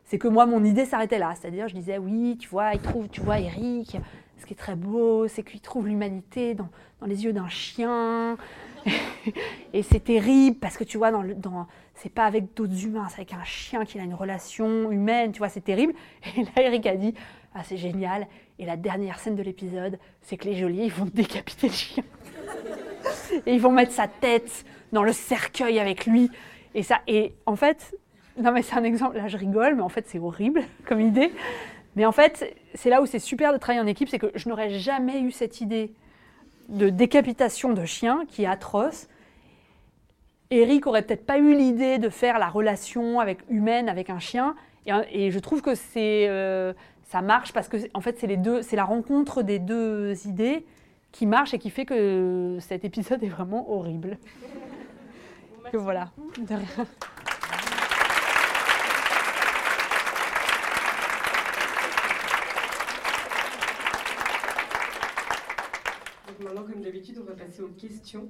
[0.05, 1.33] C'est que moi, mon idée s'arrêtait là.
[1.35, 3.97] C'est-à-dire, je disais, oui, tu vois, il trouve, tu vois, Eric,
[4.37, 6.69] ce qui est très beau, c'est qu'il trouve l'humanité dans,
[7.01, 8.37] dans les yeux d'un chien.
[9.73, 13.21] et c'est terrible parce que tu vois, dans, dans, c'est pas avec d'autres humains, c'est
[13.21, 15.93] avec un chien qu'il a une relation humaine, tu vois, c'est terrible.
[16.37, 17.13] Et là, Eric a dit
[17.53, 18.27] Ah, c'est génial.
[18.59, 22.03] Et la dernière scène de l'épisode, c'est que les geôliers, vont décapiter le chien.
[23.45, 26.29] et ils vont mettre sa tête dans le cercueil avec lui.
[26.75, 27.95] Et ça, et en fait,
[28.37, 31.31] non, mais c'est un exemple, là je rigole, mais en fait, c'est horrible comme idée.
[31.95, 34.49] Mais en fait, c'est là où c'est super de travailler en équipe, c'est que je
[34.49, 35.93] n'aurais jamais eu cette idée
[36.69, 39.07] de décapitation de chien qui est atroce.
[40.49, 44.55] Eric aurait peut-être pas eu l'idée de faire la relation avec, humaine avec un chien.
[45.11, 46.73] Et, je trouve que c'est, euh,
[47.13, 50.65] ça marche parce que en fait c'est les deux, c'est la rencontre des deux idées
[51.11, 54.17] qui marche et qui fait que cet épisode est vraiment horrible.
[55.71, 56.11] que voilà.
[56.39, 56.87] De rien.
[66.39, 68.27] maintenant, comme d'habitude, on va passer aux questions.